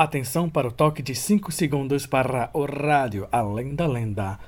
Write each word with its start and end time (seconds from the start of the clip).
Atenção 0.00 0.48
para 0.48 0.68
o 0.68 0.70
toque 0.70 1.02
de 1.02 1.12
5 1.12 1.50
segundos 1.50 2.06
para 2.06 2.50
o 2.54 2.64
rádio 2.64 3.26
Além 3.32 3.74
da 3.74 3.84
Lenda. 3.84 4.38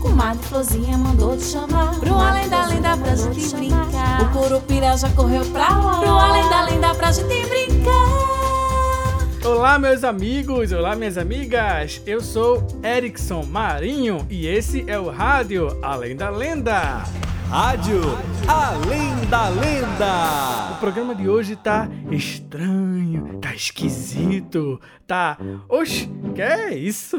Comadre 0.00 0.44
Flozinha 0.48 0.98
mandou 0.98 1.36
te 1.36 1.44
chamar. 1.44 1.96
Pro 2.00 2.12
Além 2.12 2.48
da 2.48 2.66
Lenda 2.66 2.96
pra 2.96 3.14
gente 3.14 3.54
brincar. 3.54 4.22
O 4.22 4.32
Curupira 4.32 4.96
já 4.96 5.08
correu 5.10 5.44
pra 5.52 5.68
lá. 5.68 6.00
Pro 6.00 6.10
Além 6.10 6.50
da 6.50 6.62
Lenda 6.62 6.94
pra 6.96 7.12
gente 7.12 7.46
brincar. 7.46 9.44
Olá 9.44 9.78
meus 9.78 10.02
amigos, 10.02 10.72
olá 10.72 10.96
minhas 10.96 11.16
amigas. 11.16 12.02
Eu 12.04 12.20
sou 12.20 12.66
Erickson 12.82 13.44
Marinho 13.44 14.26
E 14.28 14.44
esse 14.44 14.84
é 14.90 14.98
o 14.98 15.08
Rádio 15.08 15.78
Além 15.80 16.16
da 16.16 16.30
Lenda 16.30 17.04
Rádio 17.52 18.00
Além 18.48 19.14
da 19.28 19.50
Lenda. 19.50 20.72
O 20.72 20.80
programa 20.80 21.14
de 21.14 21.28
hoje 21.28 21.54
tá 21.54 21.86
estranho, 22.10 23.40
tá 23.42 23.54
esquisito, 23.54 24.80
tá. 25.12 25.36
Oxi, 25.68 26.08
que 26.34 26.40
é 26.40 26.74
isso? 26.74 27.18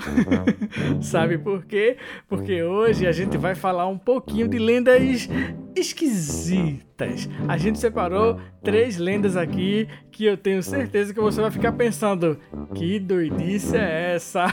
Sabe 0.99 1.37
por 1.37 1.63
quê? 1.63 1.97
Porque 2.27 2.63
hoje 2.63 3.05
a 3.05 3.11
gente 3.11 3.37
vai 3.37 3.53
falar 3.53 3.85
um 3.85 3.99
pouquinho 3.99 4.47
de 4.47 4.57
lendas 4.57 5.29
esquisitas. 5.75 7.29
A 7.47 7.57
gente 7.57 7.77
separou 7.77 8.39
três 8.63 8.97
lendas 8.97 9.35
aqui 9.35 9.87
que 10.11 10.25
eu 10.25 10.37
tenho 10.37 10.61
certeza 10.61 11.13
que 11.13 11.19
você 11.19 11.41
vai 11.41 11.51
ficar 11.51 11.73
pensando: 11.73 12.39
que 12.73 12.99
doidice 12.99 13.75
é 13.75 14.15
essa? 14.15 14.45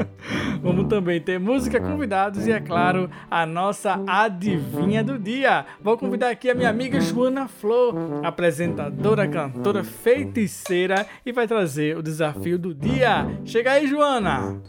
Vamos 0.62 0.88
também 0.88 1.20
ter 1.20 1.38
música, 1.38 1.80
convidados 1.80 2.46
e, 2.46 2.52
é 2.52 2.60
claro, 2.60 3.10
a 3.30 3.44
nossa 3.44 4.02
adivinha 4.06 5.04
do 5.04 5.18
dia. 5.18 5.66
Vou 5.80 5.96
convidar 5.96 6.30
aqui 6.30 6.50
a 6.50 6.54
minha 6.54 6.70
amiga 6.70 7.00
Joana 7.00 7.46
Flor, 7.46 8.24
apresentadora, 8.24 9.28
cantora, 9.28 9.84
feiticeira, 9.84 11.06
e 11.24 11.32
vai 11.32 11.46
trazer 11.46 11.96
o 11.96 12.02
desafio 12.02 12.58
do 12.58 12.73
dia. 12.74 13.26
Chega 13.44 13.72
aí, 13.72 13.86
Joana! 13.86 14.60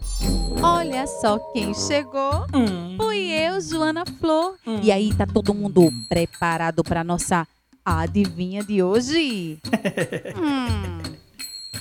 Olha 0.61 1.05
só 1.07 1.37
quem 1.53 1.73
chegou. 1.73 2.45
Hum. 2.53 2.95
Fui 2.97 3.17
eu, 3.17 3.59
Joana 3.59 4.05
Flor. 4.05 4.55
Hum. 4.65 4.79
E 4.81 4.91
aí, 4.91 5.13
tá 5.13 5.25
todo 5.25 5.53
mundo 5.53 5.89
preparado 6.07 6.83
para 6.83 7.03
nossa 7.03 7.47
adivinha 7.83 8.63
de 8.63 8.81
hoje? 8.81 9.59
hum, 10.35 11.01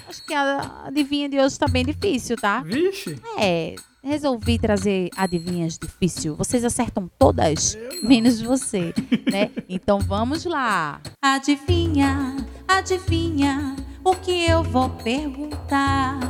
acho 0.09 0.25
que 0.27 0.35
a 0.35 0.85
adivinha 0.85 1.29
de 1.29 1.39
hoje 1.39 1.59
tá 1.59 1.67
bem 1.67 1.85
difícil, 1.85 2.37
tá? 2.37 2.61
Vixe! 2.63 3.19
É, 3.39 3.75
resolvi 4.03 4.59
trazer 4.59 5.09
adivinhas 5.17 5.79
difícil. 5.79 6.37
Vocês 6.37 6.65
acertam 6.65 7.11
todas, 7.19 7.79
menos 8.03 8.41
você, 8.43 8.93
né? 9.31 9.51
Então 9.67 9.99
vamos 9.99 10.45
lá. 10.45 11.01
Adivinha, 11.23 12.37
adivinha 12.69 13.77
o 14.05 14.15
que 14.15 14.47
eu 14.47 14.63
vou 14.63 14.91
perguntar. 14.91 16.21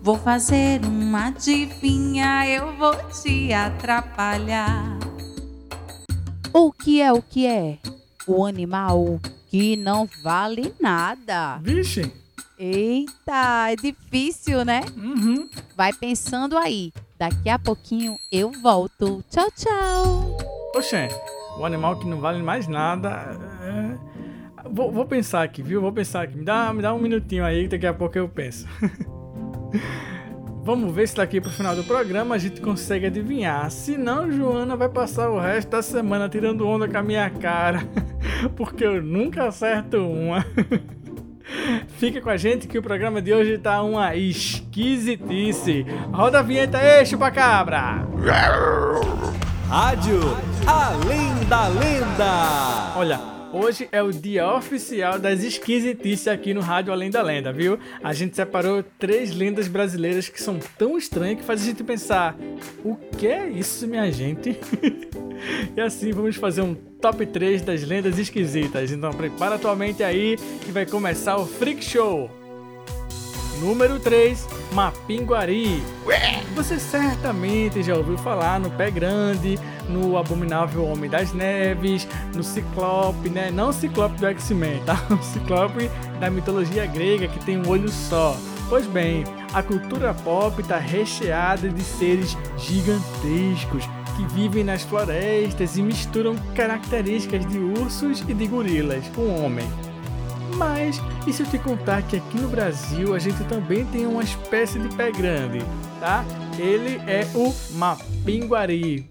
Vou 0.00 0.16
fazer 0.16 0.80
uma 0.84 1.26
adivinha, 1.26 2.48
eu 2.48 2.76
vou 2.76 2.94
te 3.10 3.52
atrapalhar. 3.52 4.96
O 6.52 6.70
que 6.70 7.02
é 7.02 7.12
o 7.12 7.20
que 7.20 7.46
é? 7.46 7.78
O 8.26 8.46
animal 8.46 9.20
que 9.48 9.76
não 9.76 10.08
vale 10.22 10.72
nada. 10.80 11.58
Vixe! 11.58 12.12
Eita, 12.58 13.70
é 13.70 13.76
difícil, 13.76 14.64
né? 14.64 14.82
Uhum. 14.96 15.48
Vai 15.76 15.92
pensando 15.92 16.56
aí. 16.56 16.92
Daqui 17.18 17.50
a 17.50 17.58
pouquinho 17.58 18.16
eu 18.30 18.50
volto. 18.52 19.22
Tchau, 19.28 19.50
tchau. 19.50 20.38
Oxê, 20.74 21.08
o 21.58 21.66
animal 21.66 21.98
que 21.98 22.06
não 22.06 22.20
vale 22.20 22.42
mais 22.42 22.66
nada. 22.66 23.36
Vou, 24.70 24.90
vou, 24.90 25.06
pensar 25.06 25.42
aqui, 25.42 25.62
viu? 25.62 25.80
Vou 25.80 25.92
pensar 25.92 26.22
aqui. 26.22 26.36
Me 26.36 26.44
dá, 26.44 26.72
me 26.72 26.82
dá 26.82 26.92
um 26.92 26.98
minutinho 26.98 27.44
aí, 27.44 27.68
daqui 27.68 27.86
a 27.86 27.94
pouco 27.94 28.16
eu 28.18 28.28
penso. 28.28 28.66
Vamos 30.62 30.92
ver 30.92 31.06
se 31.06 31.14
daqui 31.14 31.40
pro 31.40 31.50
final 31.50 31.76
do 31.76 31.84
programa 31.84 32.34
a 32.34 32.38
gente 32.38 32.60
consegue 32.60 33.06
adivinhar. 33.06 33.70
Se 33.70 33.96
não, 33.96 34.32
Joana 34.32 34.76
vai 34.76 34.88
passar 34.88 35.30
o 35.30 35.38
resto 35.38 35.70
da 35.70 35.80
semana 35.80 36.28
tirando 36.28 36.66
onda 36.66 36.88
com 36.88 36.98
a 36.98 37.02
minha 37.04 37.30
cara. 37.30 37.82
Porque 38.56 38.84
eu 38.84 39.00
nunca 39.00 39.44
acerto 39.44 39.98
uma. 39.98 40.44
Fica 41.98 42.20
com 42.20 42.28
a 42.28 42.36
gente 42.36 42.66
que 42.66 42.76
o 42.76 42.82
programa 42.82 43.22
de 43.22 43.32
hoje 43.32 43.58
tá 43.58 43.80
uma 43.82 44.16
esquisitice. 44.16 45.86
Roda 46.12 46.40
a 46.40 46.42
vinheta 46.42 46.78
aí, 46.78 47.06
chupacabra! 47.06 48.04
Rádio 49.68 50.20
Além 50.66 51.44
da 51.48 51.68
Lenda! 51.68 52.92
Olha, 52.96 53.35
Hoje 53.52 53.88
é 53.92 54.02
o 54.02 54.10
dia 54.12 54.52
oficial 54.52 55.18
das 55.18 55.42
esquisitices 55.42 56.28
aqui 56.28 56.52
no 56.52 56.60
Rádio 56.60 56.92
Além 56.92 57.10
da 57.10 57.22
Lenda, 57.22 57.52
viu? 57.52 57.78
A 58.02 58.12
gente 58.12 58.34
separou 58.34 58.82
três 58.98 59.34
lendas 59.34 59.68
brasileiras 59.68 60.28
que 60.28 60.42
são 60.42 60.58
tão 60.76 60.98
estranhas 60.98 61.38
que 61.38 61.44
faz 61.44 61.62
a 61.62 61.64
gente 61.64 61.84
pensar: 61.84 62.36
o 62.84 62.96
que 62.96 63.26
é 63.26 63.48
isso, 63.48 63.86
minha 63.86 64.10
gente? 64.10 64.58
e 65.76 65.80
assim 65.80 66.12
vamos 66.12 66.36
fazer 66.36 66.62
um 66.62 66.74
top 66.74 67.24
3 67.24 67.62
das 67.62 67.82
lendas 67.82 68.18
esquisitas. 68.18 68.90
Então 68.90 69.12
prepara 69.12 69.54
atualmente 69.54 70.02
aí 70.02 70.36
que 70.64 70.72
vai 70.72 70.84
começar 70.84 71.36
o 71.36 71.46
Freak 71.46 71.84
Show. 71.84 72.45
Número 73.60 73.98
3, 73.98 74.46
Mapinguari. 74.72 75.82
Você 76.54 76.78
certamente 76.78 77.82
já 77.82 77.94
ouviu 77.94 78.16
falar 78.18 78.60
no 78.60 78.70
Pé 78.70 78.90
Grande, 78.90 79.58
no 79.88 80.16
Abominável 80.16 80.84
Homem 80.86 81.08
das 81.08 81.32
Neves, 81.32 82.06
no 82.34 82.42
Ciclope, 82.42 83.28
né? 83.28 83.50
Não 83.50 83.70
o 83.70 83.72
Ciclope 83.72 84.16
do 84.16 84.26
X-Men, 84.26 84.82
tá? 84.84 84.96
O 85.10 85.22
Ciclope 85.22 85.90
da 86.20 86.30
mitologia 86.30 86.86
grega 86.86 87.28
que 87.28 87.44
tem 87.44 87.58
um 87.58 87.68
olho 87.68 87.88
só. 87.88 88.36
Pois 88.68 88.86
bem, 88.86 89.24
a 89.52 89.62
cultura 89.62 90.12
pop 90.12 90.60
está 90.60 90.78
recheada 90.78 91.68
de 91.68 91.82
seres 91.82 92.36
gigantescos 92.58 93.84
que 94.16 94.24
vivem 94.34 94.64
nas 94.64 94.82
florestas 94.82 95.76
e 95.76 95.82
misturam 95.82 96.34
características 96.54 97.46
de 97.46 97.58
ursos 97.58 98.24
e 98.26 98.34
de 98.34 98.46
gorilas 98.46 99.06
com 99.14 99.22
o 99.22 99.44
homem. 99.44 99.66
Mas 100.56 101.00
e 101.26 101.32
se 101.32 101.42
eu 101.42 101.46
te 101.46 101.58
contar 101.58 102.02
que 102.02 102.16
aqui 102.16 102.38
no 102.38 102.48
Brasil 102.48 103.14
a 103.14 103.18
gente 103.18 103.42
também 103.44 103.84
tem 103.86 104.06
uma 104.06 104.22
espécie 104.22 104.78
de 104.78 104.88
pé 104.96 105.10
grande, 105.12 105.58
tá? 106.00 106.24
Ele 106.58 107.00
é 107.06 107.26
o 107.34 107.54
Mapinguari. 107.72 109.06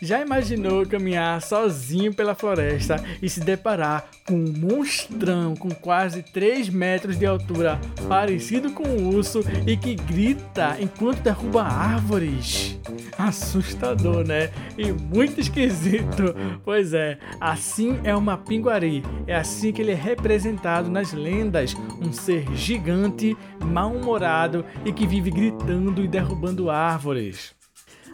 Já 0.00 0.20
imaginou 0.20 0.84
caminhar 0.84 1.40
sozinho 1.40 2.12
pela 2.12 2.34
floresta 2.34 3.02
e 3.22 3.30
se 3.30 3.40
deparar 3.40 4.04
com 4.26 4.34
um 4.34 4.52
monstrão 4.52 5.56
com 5.56 5.70
quase 5.70 6.22
3 6.22 6.68
metros 6.68 7.18
de 7.18 7.24
altura, 7.24 7.80
parecido 8.06 8.70
com 8.72 8.86
um 8.86 9.08
urso 9.08 9.40
e 9.66 9.74
que 9.74 9.94
grita 9.94 10.76
enquanto 10.78 11.22
derruba 11.22 11.62
árvores? 11.62 12.78
Assustador, 13.16 14.26
né? 14.26 14.50
E 14.76 14.92
muito 14.92 15.40
esquisito. 15.40 16.34
Pois 16.62 16.92
é, 16.92 17.18
assim 17.40 17.98
é 18.04 18.14
uma 18.14 18.36
pinguari. 18.36 19.02
É 19.26 19.34
assim 19.34 19.72
que 19.72 19.80
ele 19.80 19.92
é 19.92 19.94
representado 19.94 20.90
nas 20.90 21.14
lendas: 21.14 21.74
um 22.02 22.12
ser 22.12 22.44
gigante, 22.54 23.34
mal-humorado 23.64 24.62
e 24.84 24.92
que 24.92 25.06
vive 25.06 25.30
gritando 25.30 26.04
e 26.04 26.08
derrubando 26.08 26.68
árvores. 26.68 27.55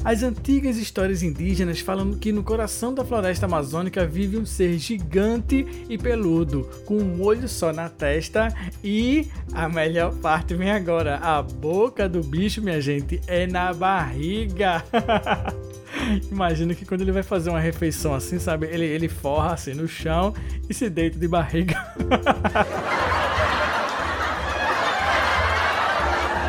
As 0.05 0.25
antigas 0.25 0.77
histórias 0.79 1.23
indígenas 1.23 1.79
falam 1.79 2.15
que 2.15 2.33
no 2.33 2.43
coração 2.43 2.93
da 2.93 3.05
floresta 3.05 3.47
amazônica 3.47 4.05
vive 4.05 4.37
um 4.37 4.45
ser 4.45 4.77
gigante 4.77 5.65
e 5.89 5.97
peludo, 5.97 6.69
com 6.85 6.97
um 6.97 7.23
olho 7.23 7.49
só 7.49 7.73
na 7.73 7.89
testa 7.89 8.49
e 8.83 9.29
a 9.53 9.69
melhor 9.69 10.13
parte 10.17 10.55
vem 10.55 10.73
agora, 10.73 11.19
a 11.19 11.41
boca 11.41 12.09
do 12.09 12.21
bicho, 12.21 12.61
minha 12.61 12.81
gente, 12.81 13.21
é 13.29 13.47
na 13.47 13.73
barriga. 13.73 14.85
Imagina 16.33 16.75
que 16.75 16.85
quando 16.85 17.03
ele 17.03 17.13
vai 17.13 17.23
fazer 17.23 17.51
uma 17.51 17.61
refeição 17.61 18.13
assim, 18.13 18.41
sabe, 18.41 18.67
ele, 18.67 18.85
ele 18.85 19.09
forra 19.09 19.53
assim 19.53 19.73
no 19.73 19.87
chão 19.87 20.35
e 20.69 20.75
se 20.75 20.91
deita 20.91 21.17
de 21.17 21.29
barriga. 21.29 21.77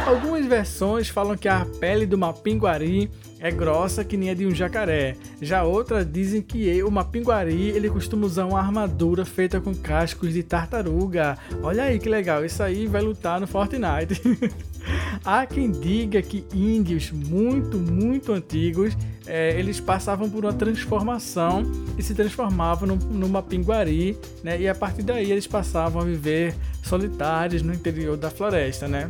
Algumas 0.08 0.46
versões 0.46 1.08
falam 1.08 1.38
que 1.38 1.48
a 1.48 1.66
pele 1.80 2.06
do 2.06 2.18
mapinguari 2.18 3.10
é 3.44 3.52
grossa 3.52 4.06
que 4.06 4.16
nem 4.16 4.30
a 4.30 4.34
de 4.34 4.48
um 4.48 4.56
jacaré. 4.56 5.18
Já 5.42 5.64
outras 5.64 6.10
dizem 6.10 6.42
que 6.42 6.82
o 6.82 6.90
mapinguari 6.90 7.72
ele 7.72 7.90
costuma 7.90 8.26
usar 8.26 8.46
uma 8.46 8.58
armadura 8.58 9.26
feita 9.26 9.60
com 9.60 9.76
cascos 9.76 10.34
de 10.34 10.42
tartaruga. 10.42 11.38
Olha 11.62 11.84
aí 11.84 12.00
que 12.00 12.08
legal, 12.08 12.46
isso 12.46 12.64
aí 12.64 12.88
vai 12.88 13.02
lutar 13.02 13.42
no 13.42 13.46
Fortnite. 13.46 14.22
Há 15.26 15.46
quem 15.46 15.70
diga 15.70 16.22
que 16.22 16.46
índios 16.54 17.12
muito, 17.12 17.78
muito 17.78 18.32
antigos 18.32 18.96
é, 19.28 19.58
eles 19.60 19.80
passavam 19.80 20.30
por 20.30 20.46
uma 20.46 20.54
transformação 20.54 21.64
e 21.98 22.04
se 22.04 22.14
transformavam 22.14 22.88
num, 22.88 22.96
numa 22.96 23.42
pinguari, 23.42 24.18
né? 24.42 24.60
E 24.60 24.70
a 24.70 24.76
partir 24.76 25.04
daí 25.04 25.30
eles 25.30 25.48
passavam 25.48 26.02
a 26.02 26.06
viver 26.06 26.56
solitários 26.82 27.62
no 27.62 27.74
interior 27.74 28.16
da 28.16 28.30
floresta, 28.30 28.88
né? 28.88 29.10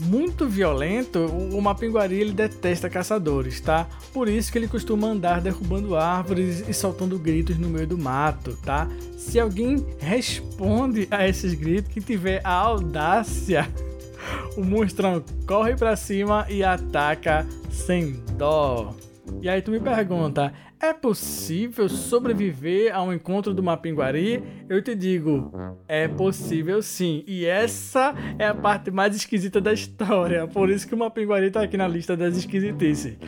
Muito 0.00 0.48
violento, 0.48 1.26
o 1.26 1.60
Mapinguari 1.60 2.18
ele 2.18 2.32
detesta 2.32 2.88
caçadores, 2.88 3.60
tá? 3.60 3.86
Por 4.12 4.28
isso 4.28 4.50
que 4.50 4.56
ele 4.56 4.66
costuma 4.66 5.08
andar 5.08 5.40
derrubando 5.40 5.94
árvores 5.94 6.66
e 6.66 6.72
soltando 6.72 7.18
gritos 7.18 7.58
no 7.58 7.68
meio 7.68 7.86
do 7.86 7.98
mato, 7.98 8.56
tá? 8.64 8.88
Se 9.18 9.38
alguém 9.38 9.86
responde 9.98 11.06
a 11.10 11.28
esses 11.28 11.52
gritos, 11.52 11.92
que 11.92 12.00
tiver 12.00 12.40
a 12.42 12.52
audácia, 12.52 13.68
o 14.56 14.64
monstrão 14.64 15.22
corre 15.46 15.76
para 15.76 15.94
cima 15.96 16.46
e 16.48 16.64
ataca 16.64 17.46
sem 17.70 18.12
dó. 18.38 18.94
E 19.42 19.48
aí 19.48 19.60
tu 19.60 19.70
me 19.70 19.80
pergunta, 19.80 20.52
é 20.80 20.94
possível 20.94 21.88
sobreviver 21.88 22.94
a 22.94 23.02
um 23.02 23.12
encontro 23.12 23.52
do 23.52 23.62
Mapinguari? 23.62 24.42
Eu 24.68 24.82
te 24.82 24.94
digo, 24.94 25.52
é 25.86 26.08
possível 26.08 26.82
sim. 26.82 27.22
E 27.26 27.44
essa 27.44 28.14
é 28.38 28.46
a 28.46 28.54
parte 28.54 28.90
mais 28.90 29.14
esquisita 29.14 29.60
da 29.60 29.74
história. 29.74 30.46
Por 30.46 30.70
isso 30.70 30.88
que 30.88 30.94
o 30.94 30.98
Mapinguari 30.98 31.50
tá 31.50 31.62
aqui 31.62 31.76
na 31.76 31.86
lista 31.86 32.16
das 32.16 32.36
esquisitices. 32.36 33.18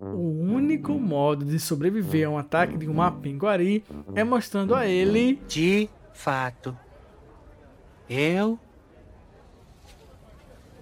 O 0.00 0.52
único 0.52 0.94
modo 0.94 1.44
de 1.44 1.60
sobreviver 1.60 2.26
a 2.26 2.30
um 2.30 2.38
ataque 2.38 2.76
de 2.76 2.88
um 2.88 2.94
Mapinguari 2.94 3.84
é 4.14 4.24
mostrando 4.24 4.74
a 4.74 4.86
ele. 4.86 5.40
De 5.46 5.88
fato, 6.12 6.76
eu 8.08 8.58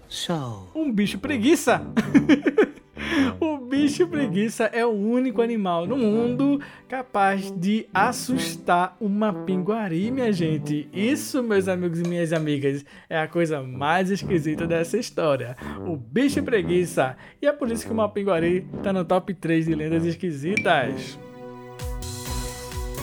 sou. 0.08 0.70
Um 0.75 0.90
bicho 0.90 1.19
preguiça! 1.19 1.82
O 3.40 3.58
bicho 3.58 4.06
preguiça 4.06 4.64
é 4.64 4.84
o 4.84 4.90
único 4.90 5.42
animal 5.42 5.86
no 5.86 5.96
mundo 5.96 6.60
capaz 6.88 7.50
de 7.50 7.86
assustar 7.92 8.96
uma 9.00 9.32
pinguari, 9.32 10.10
minha 10.10 10.32
gente. 10.32 10.88
Isso, 10.92 11.42
meus 11.42 11.68
amigos 11.68 12.00
e 12.00 12.08
minhas 12.08 12.32
amigas, 12.32 12.84
é 13.08 13.18
a 13.18 13.28
coisa 13.28 13.62
mais 13.62 14.10
esquisita 14.10 14.66
dessa 14.66 14.98
história. 14.98 15.56
O 15.86 15.96
bicho 15.96 16.42
preguiça. 16.42 17.16
E 17.40 17.46
é 17.46 17.52
por 17.52 17.70
isso 17.70 17.86
que 17.86 17.92
uma 17.92 18.08
pinguari 18.08 18.66
tá 18.82 18.92
no 18.92 19.04
top 19.04 19.34
3 19.34 19.66
de 19.66 19.74
lendas 19.74 20.04
esquisitas. 20.04 21.18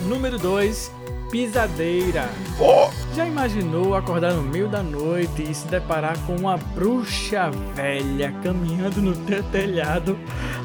Número 0.07 0.37
2, 0.37 0.91
pisadeira. 1.29 2.29
Já 3.13 3.25
imaginou 3.25 3.95
acordar 3.95 4.33
no 4.33 4.41
meio 4.41 4.67
da 4.67 4.83
noite 4.83 5.43
e 5.43 5.53
se 5.53 5.67
deparar 5.67 6.17
com 6.25 6.35
uma 6.35 6.57
bruxa 6.57 7.49
velha 7.73 8.33
caminhando 8.43 9.01
no 9.01 9.15
teu 9.15 9.41
telhado? 9.43 10.17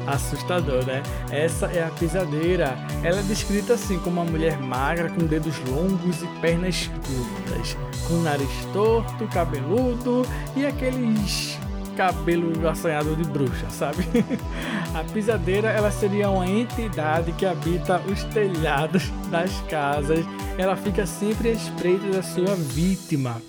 Assustador, 0.05 0.85
né? 0.85 1.01
Essa 1.31 1.67
é 1.67 1.83
a 1.83 1.89
pisadeira. 1.89 2.77
Ela 3.03 3.19
é 3.19 3.23
descrita 3.23 3.75
assim 3.75 3.99
como 3.99 4.21
uma 4.21 4.29
mulher 4.29 4.59
magra 4.59 5.09
com 5.09 5.25
dedos 5.25 5.57
longos 5.69 6.21
e 6.21 6.27
pernas 6.41 6.87
curtas, 6.87 7.77
com 8.07 8.15
nariz 8.21 8.49
torto, 8.73 9.27
cabeludo 9.27 10.25
e 10.55 10.65
aqueles 10.65 11.57
cabelo 12.01 12.67
assanhado 12.67 13.15
de 13.15 13.23
bruxa, 13.23 13.69
sabe? 13.69 14.03
A 14.95 15.03
pisadeira 15.03 15.69
ela 15.69 15.91
seria 15.91 16.31
uma 16.31 16.47
entidade 16.47 17.31
que 17.33 17.45
habita 17.45 18.01
os 18.11 18.23
telhados 18.23 19.11
das 19.29 19.51
casas. 19.69 20.25
Ela 20.57 20.75
fica 20.75 21.05
sempre 21.05 21.49
à 21.49 21.51
espreita 21.51 22.07
da 22.07 22.23
sua 22.23 22.55
vítima. 22.55 23.39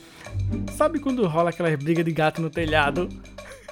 Sabe 0.77 1.01
quando 1.01 1.27
rola 1.27 1.49
aquelas 1.49 1.75
brigas 1.77 2.05
de 2.05 2.13
gato 2.13 2.43
no 2.43 2.51
telhado? 2.51 3.09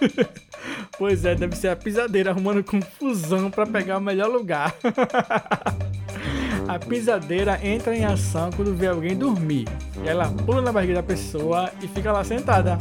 pois 0.99 1.27
é, 1.27 1.35
deve 1.35 1.55
ser 1.57 1.69
a 1.69 1.77
pisadeira 1.77 2.31
arrumando 2.31 2.65
confusão 2.65 3.51
para 3.51 3.67
pegar 3.67 3.99
o 3.99 4.01
melhor 4.01 4.31
lugar. 4.31 4.75
a 6.67 6.79
pisadeira 6.79 7.61
entra 7.63 7.95
em 7.95 8.07
ação 8.07 8.49
quando 8.57 8.75
vê 8.75 8.87
alguém 8.87 9.15
dormir. 9.15 9.69
Ela 10.07 10.27
pula 10.47 10.63
na 10.63 10.73
barriga 10.73 10.95
da 10.95 11.03
pessoa 11.03 11.71
e 11.83 11.89
fica 11.89 12.11
lá 12.11 12.25
sentada. 12.25 12.79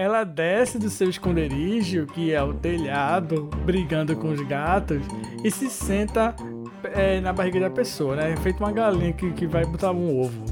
Ela 0.00 0.24
desce 0.24 0.78
do 0.78 0.88
seu 0.88 1.10
esconderijo, 1.10 2.06
que 2.06 2.32
é 2.32 2.42
o 2.42 2.54
telhado, 2.54 3.50
brigando 3.66 4.16
com 4.16 4.30
os 4.30 4.40
gatos, 4.40 5.02
e 5.44 5.50
se 5.50 5.68
senta 5.68 6.34
é, 6.84 7.20
na 7.20 7.34
barriga 7.34 7.60
da 7.60 7.68
pessoa, 7.68 8.16
né? 8.16 8.34
Feito 8.38 8.60
uma 8.60 8.72
galinha 8.72 9.12
que, 9.12 9.30
que 9.32 9.46
vai 9.46 9.66
botar 9.66 9.92
um 9.92 10.18
ovo. 10.18 10.42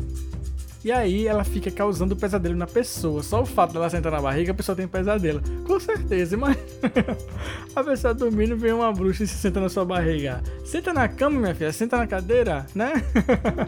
E 0.84 0.92
aí 0.92 1.26
ela 1.26 1.44
fica 1.44 1.70
causando 1.70 2.14
pesadelo 2.14 2.54
na 2.54 2.66
pessoa. 2.66 3.22
Só 3.22 3.40
o 3.40 3.46
fato 3.46 3.72
dela 3.72 3.88
sentar 3.88 4.12
na 4.12 4.20
barriga, 4.20 4.52
a 4.52 4.54
pessoa 4.54 4.76
tem 4.76 4.86
pesadelo. 4.86 5.40
Com 5.66 5.80
certeza, 5.80 6.36
mas 6.36 6.56
a 7.74 7.82
pessoa 7.82 8.12
dormindo 8.12 8.54
vem 8.54 8.72
uma 8.72 8.92
bruxa 8.92 9.24
e 9.24 9.26
se 9.26 9.38
senta 9.38 9.60
na 9.60 9.70
sua 9.70 9.84
barriga. 9.86 10.42
Senta 10.62 10.92
na 10.92 11.08
cama, 11.08 11.40
minha 11.40 11.54
filha, 11.54 11.72
senta 11.72 11.96
na 11.96 12.06
cadeira, 12.06 12.66
né? 12.74 12.92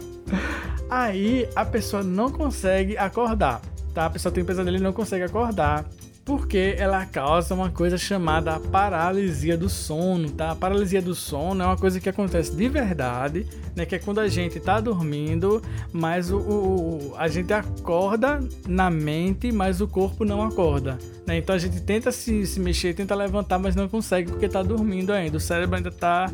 aí 0.91 1.49
a 1.56 1.65
pessoa 1.65 2.03
não 2.03 2.31
consegue 2.31 2.99
acordar 2.99 3.62
tá? 3.94 4.06
A 4.06 4.10
pessoa 4.10 4.32
tem 4.32 4.42
um 4.42 4.46
pesadelo 4.46 4.76
e 4.76 4.81
não 4.81 4.92
consegue 4.92 5.25
acordar. 5.25 5.84
Porque 6.25 6.76
ela 6.78 7.04
causa 7.06 7.54
uma 7.54 7.70
coisa 7.70 7.96
chamada 7.96 8.60
paralisia 8.60 9.56
do 9.56 9.69
sono, 9.69 10.31
tá? 10.31 10.50
A 10.50 10.54
paralisia 10.54 11.00
do 11.00 11.14
sono 11.14 11.62
é 11.62 11.66
uma 11.66 11.78
coisa 11.78 11.98
que 11.98 12.08
acontece 12.08 12.54
de 12.54 12.69
verdade, 12.69 13.46
né? 13.75 13.87
Que 13.87 13.96
é 13.96 13.98
quando 13.98 14.20
a 14.20 14.28
gente 14.28 14.60
tá 14.60 14.81
dormindo, 14.81 15.62
mas 15.92 16.31
o, 16.31 16.38
o 16.38 17.14
a 17.16 17.26
gente 17.26 17.52
acorda 17.52 18.38
na 18.69 18.90
mente, 18.90 19.50
mas 19.50 19.81
o 19.81 19.88
corpo 19.88 20.25
não 20.25 20.42
acorda. 20.42 20.98
Né? 21.26 21.38
Então 21.38 21.54
a 21.54 21.58
gente 21.58 21.81
tenta 21.81 22.12
se, 22.12 22.46
se 22.46 22.60
mexer, 22.60 22.94
tenta 22.94 23.14
levantar, 23.14 23.58
mas 23.58 23.75
não 23.75 23.88
consegue 23.88 24.31
porque 24.31 24.48
tá 24.48 24.62
dormindo 24.62 25.12
ainda. 25.12 25.38
O 25.38 25.40
cérebro 25.40 25.76
ainda 25.76 25.90
tá 25.90 26.31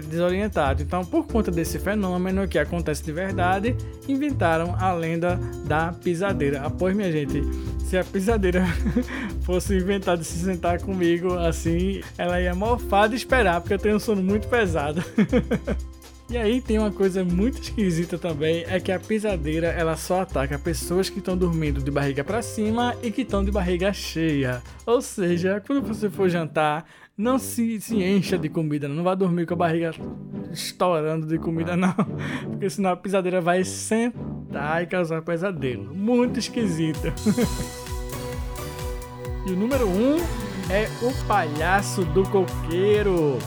desorientado. 0.00 0.82
Então, 0.82 1.04
por 1.04 1.26
conta 1.26 1.50
desse 1.50 1.78
fenômeno 1.78 2.48
que 2.48 2.58
acontece 2.58 3.04
de 3.04 3.12
verdade, 3.12 3.76
inventaram 4.08 4.74
a 4.78 4.92
lenda 4.92 5.38
da 5.66 5.92
pisadeira. 5.92 6.62
Após, 6.62 6.94
minha 6.94 7.10
gente, 7.12 7.42
se 7.84 7.98
a 7.98 8.04
pisadeira 8.04 8.64
fosse 9.44 9.76
inventada 9.76 10.18
de 10.18 10.24
se 10.24 10.38
sentar 10.38 10.80
comigo 10.80 11.34
assim, 11.34 12.00
ela 12.16 12.40
ia 12.40 12.54
mofar 12.54 13.08
de 13.08 13.16
esperar, 13.16 13.60
porque 13.60 13.74
eu 13.74 13.78
tenho 13.78 13.96
um 13.96 14.00
sono 14.00 14.22
muito 14.22 14.48
pesado. 14.48 15.02
E 16.32 16.36
aí 16.38 16.62
tem 16.62 16.78
uma 16.78 16.90
coisa 16.90 17.22
muito 17.22 17.60
esquisita 17.60 18.16
também, 18.16 18.64
é 18.66 18.80
que 18.80 18.90
a 18.90 18.98
pisadeira 18.98 19.66
ela 19.66 19.98
só 19.98 20.22
ataca 20.22 20.58
pessoas 20.58 21.10
que 21.10 21.18
estão 21.18 21.36
dormindo 21.36 21.82
de 21.82 21.90
barriga 21.90 22.24
para 22.24 22.40
cima 22.40 22.96
e 23.02 23.10
que 23.10 23.20
estão 23.20 23.44
de 23.44 23.50
barriga 23.50 23.92
cheia. 23.92 24.62
Ou 24.86 25.02
seja, 25.02 25.62
quando 25.66 25.86
você 25.86 26.08
for 26.08 26.30
jantar, 26.30 26.86
não 27.22 27.38
se, 27.38 27.80
se 27.80 28.02
encha 28.02 28.36
de 28.36 28.48
comida, 28.48 28.88
não 28.88 29.04
vá 29.04 29.14
dormir 29.14 29.46
com 29.46 29.54
a 29.54 29.56
barriga 29.56 29.92
estourando 30.50 31.24
de 31.24 31.38
comida, 31.38 31.76
não. 31.76 31.94
Porque 32.50 32.68
senão 32.68 32.90
a 32.90 32.96
pisadeira 32.96 33.40
vai 33.40 33.62
sentar 33.64 34.82
e 34.82 34.86
causar 34.86 35.22
pesadelo. 35.22 35.94
Muito 35.94 36.40
esquisito. 36.40 37.00
e 39.46 39.52
o 39.52 39.56
número 39.56 39.86
1 39.86 39.90
um 39.90 40.16
é 40.68 40.88
o 41.00 41.12
palhaço 41.26 42.04
do 42.06 42.24
coqueiro. 42.24 43.38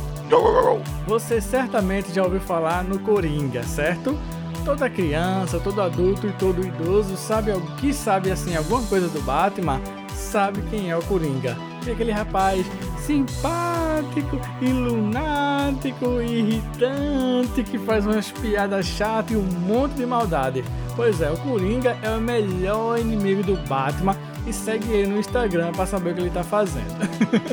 Você 1.05 1.41
certamente 1.41 2.13
já 2.13 2.23
ouviu 2.23 2.39
falar 2.39 2.81
no 2.83 2.97
Coringa, 2.99 3.61
certo? 3.63 4.17
Toda 4.63 4.89
criança, 4.89 5.59
todo 5.59 5.81
adulto 5.81 6.25
e 6.25 6.31
todo 6.33 6.65
idoso 6.65 7.17
sabe 7.17 7.51
que 7.77 7.93
sabe 7.93 8.31
assim 8.31 8.55
alguma 8.55 8.81
coisa 8.83 9.09
do 9.09 9.21
Batman, 9.21 9.79
sabe 10.15 10.61
quem 10.71 10.89
é 10.89 10.97
o 10.97 11.03
Coringa. 11.03 11.55
É 11.85 11.91
aquele 11.91 12.11
rapaz 12.11 12.65
simpático 13.05 14.41
e 14.59 14.65
lunático 14.65 16.19
e 16.21 16.39
irritante 16.39 17.63
que 17.63 17.77
faz 17.77 18.05
umas 18.05 18.31
piadas 18.31 18.85
chatas 18.87 19.31
e 19.31 19.35
um 19.35 19.43
monte 19.43 19.93
de 19.93 20.05
maldade. 20.05 20.63
Pois 20.95 21.21
é, 21.21 21.29
o 21.29 21.37
Coringa 21.37 21.97
é 22.01 22.09
o 22.09 22.19
melhor 22.19 22.97
inimigo 22.97 23.43
do 23.43 23.55
Batman 23.67 24.15
e 24.47 24.51
segue 24.51 24.91
ele 24.91 25.07
no 25.07 25.19
Instagram 25.19 25.71
para 25.71 25.85
saber 25.85 26.11
o 26.11 26.13
que 26.15 26.21
ele 26.21 26.27
está 26.29 26.43
fazendo. 26.43 26.95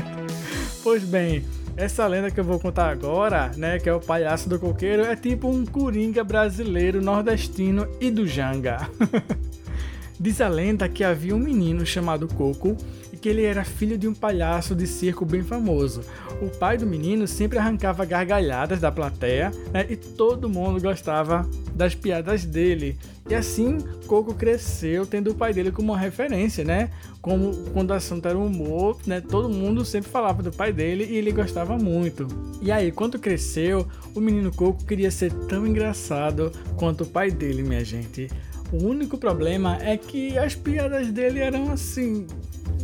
pois 0.82 1.04
bem, 1.04 1.44
essa 1.76 2.06
lenda 2.06 2.30
que 2.30 2.40
eu 2.40 2.44
vou 2.44 2.58
contar 2.58 2.88
agora, 2.88 3.50
né, 3.56 3.78
que 3.78 3.88
é 3.88 3.94
o 3.94 4.00
palhaço 4.00 4.48
do 4.48 4.58
coqueiro, 4.58 5.02
é 5.02 5.14
tipo 5.14 5.48
um 5.48 5.66
coringa 5.66 6.24
brasileiro 6.24 7.02
nordestino 7.02 7.86
e 8.00 8.10
do 8.10 8.26
Janga. 8.26 8.88
Diz 10.18 10.40
a 10.40 10.48
lenda 10.48 10.88
que 10.88 11.02
havia 11.02 11.34
um 11.34 11.38
menino 11.38 11.84
chamado 11.84 12.28
Coco 12.28 12.76
que 13.22 13.28
ele 13.28 13.44
era 13.44 13.64
filho 13.64 13.96
de 13.96 14.08
um 14.08 14.12
palhaço 14.12 14.74
de 14.74 14.84
circo 14.84 15.24
bem 15.24 15.42
famoso. 15.42 16.02
O 16.42 16.48
pai 16.48 16.76
do 16.76 16.84
menino 16.84 17.28
sempre 17.28 17.56
arrancava 17.56 18.04
gargalhadas 18.04 18.80
da 18.80 18.90
plateia 18.90 19.52
né, 19.72 19.86
e 19.88 19.94
todo 19.94 20.48
mundo 20.48 20.82
gostava 20.82 21.48
das 21.72 21.94
piadas 21.94 22.44
dele. 22.44 22.98
E 23.30 23.34
assim, 23.34 23.78
Coco 24.08 24.34
cresceu 24.34 25.06
tendo 25.06 25.30
o 25.30 25.34
pai 25.36 25.54
dele 25.54 25.70
como 25.70 25.92
uma 25.92 25.98
referência, 25.98 26.64
né? 26.64 26.90
Como 27.20 27.54
quando 27.72 27.90
o 27.90 27.94
assunto 27.94 28.26
era 28.26 28.36
humor, 28.36 28.98
né? 29.06 29.20
Todo 29.20 29.48
mundo 29.48 29.84
sempre 29.84 30.10
falava 30.10 30.42
do 30.42 30.50
pai 30.50 30.72
dele 30.72 31.06
e 31.08 31.16
ele 31.16 31.30
gostava 31.30 31.78
muito. 31.78 32.26
E 32.60 32.72
aí, 32.72 32.90
quando 32.90 33.20
cresceu, 33.20 33.86
o 34.14 34.20
menino 34.20 34.52
Coco 34.52 34.84
queria 34.84 35.10
ser 35.12 35.32
tão 35.46 35.64
engraçado 35.64 36.50
quanto 36.76 37.04
o 37.04 37.06
pai 37.06 37.30
dele, 37.30 37.62
minha 37.62 37.84
gente. 37.84 38.28
O 38.72 38.84
único 38.84 39.16
problema 39.16 39.78
é 39.80 39.96
que 39.96 40.36
as 40.36 40.54
piadas 40.54 41.08
dele 41.08 41.38
eram 41.38 41.70
assim, 41.70 42.26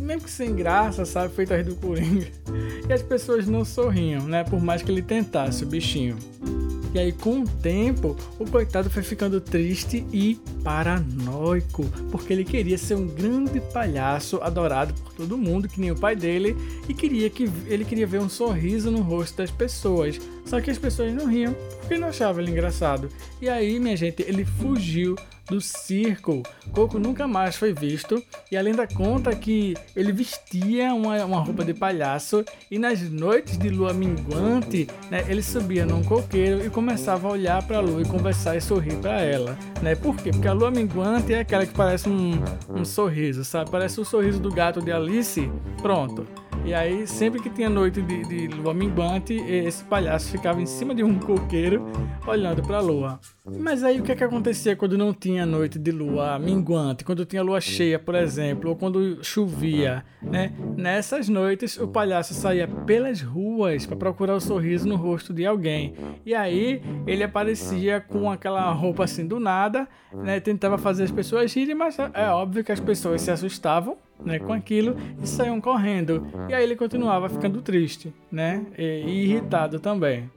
meio 0.09 0.19
que 0.19 0.31
sem 0.31 0.55
graça, 0.55 1.05
sabe? 1.05 1.33
Feitas 1.35 1.63
do 1.65 1.75
Coringa. 1.75 2.27
E 2.89 2.91
as 2.91 3.03
pessoas 3.03 3.45
não 3.45 3.63
sorriam, 3.63 4.23
né? 4.23 4.43
Por 4.43 4.59
mais 4.59 4.81
que 4.81 4.91
ele 4.91 5.03
tentasse, 5.03 5.63
o 5.63 5.67
bichinho. 5.67 6.17
E 6.91 6.97
aí, 6.97 7.11
com 7.11 7.41
o 7.41 7.47
tempo, 7.47 8.17
o 8.39 8.49
coitado 8.49 8.89
foi 8.89 9.03
ficando 9.03 9.39
triste 9.39 10.03
e 10.11 10.39
paranoico, 10.63 11.85
porque 12.09 12.33
ele 12.33 12.43
queria 12.43 12.79
ser 12.79 12.95
um 12.95 13.05
grande 13.05 13.61
palhaço 13.61 14.39
adorado 14.41 14.91
por 14.95 15.13
todo 15.13 15.37
mundo, 15.37 15.69
que 15.69 15.79
nem 15.79 15.91
o 15.91 15.95
pai 15.95 16.15
dele, 16.15 16.57
e 16.87 16.95
queria 16.95 17.29
que 17.29 17.47
ele 17.67 17.85
queria 17.85 18.07
ver 18.07 18.19
um 18.19 18.27
sorriso 18.27 18.89
no 18.89 19.01
rosto 19.01 19.37
das 19.37 19.51
pessoas. 19.51 20.19
Só 20.43 20.59
que 20.59 20.71
as 20.71 20.79
pessoas 20.79 21.13
não 21.13 21.27
riam, 21.27 21.55
porque 21.79 21.95
não 21.99 22.07
achavam 22.07 22.41
ele 22.41 22.49
engraçado. 22.49 23.07
E 23.39 23.47
aí, 23.47 23.79
minha 23.79 23.95
gente, 23.95 24.23
ele 24.23 24.43
fugiu 24.43 25.15
do 25.49 25.59
circo. 25.59 26.43
Coco 26.71 26.99
nunca 26.99 27.27
mais 27.27 27.55
foi 27.55 27.73
visto 27.73 28.23
e 28.51 28.57
a 28.57 28.61
lenda 28.61 28.87
conta 28.87 29.35
que 29.35 29.75
ele 29.95 30.11
vestia 30.11 30.93
uma, 30.93 31.23
uma 31.25 31.39
roupa 31.39 31.63
de 31.63 31.73
palhaço 31.73 32.43
e 32.69 32.77
nas 32.77 33.01
noites 33.01 33.57
de 33.57 33.69
lua 33.69 33.93
minguante, 33.93 34.87
né, 35.09 35.25
ele 35.27 35.41
subia 35.41 35.85
num 35.85 36.03
coqueiro 36.03 36.65
e 36.65 36.69
começava 36.69 37.27
a 37.27 37.31
olhar 37.31 37.63
para 37.63 37.77
a 37.77 37.81
lua 37.81 38.01
e 38.01 38.05
conversar 38.05 38.55
e 38.55 38.61
sorrir 38.61 38.95
para 38.97 39.21
ela, 39.21 39.57
né? 39.81 39.95
Por 39.95 40.15
quê? 40.15 40.31
Porque 40.31 40.47
a 40.47 40.53
lua 40.53 40.71
minguante 40.71 41.33
é 41.33 41.39
aquela 41.39 41.65
que 41.65 41.73
parece 41.73 42.09
um, 42.09 42.41
um 42.69 42.85
sorriso, 42.85 43.43
sabe? 43.43 43.69
Parece 43.69 43.99
o 43.99 44.05
sorriso 44.05 44.39
do 44.39 44.51
gato 44.51 44.81
de 44.81 44.91
Alice. 44.91 45.49
Pronto. 45.81 46.25
E 46.65 46.73
aí, 46.73 47.07
sempre 47.07 47.41
que 47.41 47.49
tinha 47.49 47.69
noite 47.69 48.01
de, 48.01 48.23
de 48.25 48.47
lua 48.47 48.73
minguante, 48.73 49.33
esse 49.33 49.83
palhaço 49.83 50.29
ficava 50.29 50.61
em 50.61 50.65
cima 50.65 50.93
de 50.93 51.03
um 51.03 51.17
coqueiro 51.17 51.85
olhando 52.27 52.61
para 52.61 52.77
a 52.77 52.81
lua. 52.81 53.19
Mas 53.57 53.83
aí 53.83 53.99
o 53.99 54.03
que, 54.03 54.11
é 54.11 54.15
que 54.15 54.23
acontecia 54.23 54.75
quando 54.75 54.97
não 54.97 55.13
tinha 55.13 55.45
noite 55.45 55.79
de 55.79 55.91
lua 55.91 56.37
minguante, 56.37 57.03
quando 57.03 57.25
tinha 57.25 57.41
lua 57.41 57.59
cheia, 57.59 57.97
por 57.97 58.13
exemplo, 58.13 58.69
ou 58.69 58.75
quando 58.75 59.23
chovia, 59.23 60.03
né? 60.21 60.53
Nessas 60.77 61.27
noites 61.27 61.77
o 61.77 61.87
palhaço 61.87 62.33
saía 62.33 62.67
pelas 62.67 63.21
ruas 63.21 63.85
para 63.85 63.97
procurar 63.97 64.35
o 64.35 64.41
sorriso 64.41 64.87
no 64.87 64.95
rosto 64.95 65.33
de 65.33 65.45
alguém. 65.45 65.95
E 66.25 66.35
aí 66.35 66.81
ele 67.07 67.23
aparecia 67.23 67.99
com 67.99 68.29
aquela 68.29 68.71
roupa 68.71 69.05
assim 69.05 69.25
do 69.25 69.39
nada, 69.39 69.87
né? 70.13 70.39
Tentava 70.39 70.77
fazer 70.77 71.03
as 71.03 71.11
pessoas 71.11 71.51
rirem, 71.53 71.73
mas 71.73 71.97
é 72.13 72.29
óbvio 72.29 72.63
que 72.63 72.71
as 72.71 72.79
pessoas 72.79 73.21
se 73.21 73.31
assustavam 73.31 73.97
né, 74.23 74.39
com 74.39 74.53
aquilo 74.53 74.95
e 75.21 75.27
saíam 75.27 75.59
correndo. 75.61 76.27
E 76.49 76.53
aí 76.53 76.63
ele 76.63 76.75
continuava 76.75 77.29
ficando 77.29 77.61
triste, 77.61 78.13
né, 78.31 78.65
e, 78.77 79.25
irritado 79.25 79.79
também. 79.79 80.29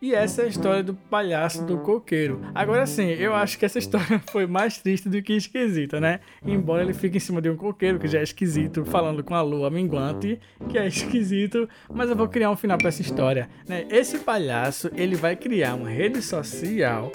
E 0.00 0.14
essa 0.14 0.42
é 0.42 0.44
a 0.44 0.48
história 0.48 0.82
do 0.82 0.94
palhaço 0.94 1.64
do 1.64 1.78
coqueiro. 1.78 2.40
Agora 2.54 2.86
sim, 2.86 3.08
eu 3.08 3.34
acho 3.34 3.58
que 3.58 3.64
essa 3.64 3.78
história 3.78 4.20
foi 4.30 4.46
mais 4.46 4.78
triste 4.78 5.08
do 5.08 5.20
que 5.20 5.32
esquisita, 5.32 6.00
né? 6.00 6.20
Embora 6.44 6.82
ele 6.82 6.94
fique 6.94 7.16
em 7.16 7.20
cima 7.20 7.42
de 7.42 7.50
um 7.50 7.56
coqueiro, 7.56 7.98
que 7.98 8.06
já 8.06 8.20
é 8.20 8.22
esquisito, 8.22 8.84
falando 8.84 9.24
com 9.24 9.34
a 9.34 9.42
lua 9.42 9.70
minguante, 9.70 10.38
que 10.68 10.78
é 10.78 10.86
esquisito, 10.86 11.68
mas 11.92 12.08
eu 12.08 12.16
vou 12.16 12.28
criar 12.28 12.50
um 12.50 12.56
final 12.56 12.78
para 12.78 12.88
essa 12.88 13.02
história, 13.02 13.48
né? 13.66 13.86
Esse 13.90 14.18
palhaço, 14.18 14.90
ele 14.94 15.16
vai 15.16 15.34
criar 15.34 15.74
uma 15.74 15.88
rede 15.88 16.22
social 16.22 17.10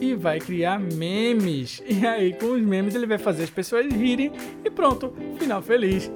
e 0.00 0.14
vai 0.14 0.38
criar 0.38 0.78
memes. 0.78 1.82
E 1.86 2.06
aí, 2.06 2.32
com 2.32 2.46
os 2.46 2.62
memes, 2.62 2.94
ele 2.94 3.06
vai 3.06 3.18
fazer 3.18 3.44
as 3.44 3.50
pessoas 3.50 3.86
rirem 3.86 4.32
e 4.64 4.70
pronto, 4.70 5.12
final 5.38 5.62
feliz. 5.62 6.10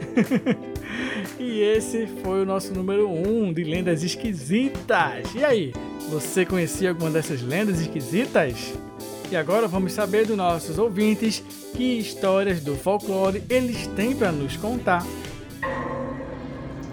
e 1.39 1.61
esse 1.61 2.07
foi 2.23 2.43
o 2.43 2.47
nosso 2.47 2.73
número 2.75 3.09
1 3.09 3.45
um 3.45 3.53
de 3.53 3.65
lendas 3.65 4.03
esquisitas. 4.03 5.35
E 5.35 5.45
aí, 5.45 5.73
você 6.09 6.45
conhecia 6.45 6.91
alguma 6.91 7.11
dessas 7.11 7.43
lendas 7.43 7.81
esquisitas? 7.81 8.75
E 9.31 9.37
agora 9.37 9.67
vamos 9.67 9.93
saber 9.93 10.25
dos 10.27 10.37
nossos 10.37 10.79
ouvintes 10.79 11.43
que 11.75 11.99
histórias 11.99 12.61
do 12.61 12.77
folclore 12.77 13.43
eles 13.51 13.87
têm 13.89 14.15
para 14.15 14.31
nos 14.31 14.57
contar. 14.57 15.05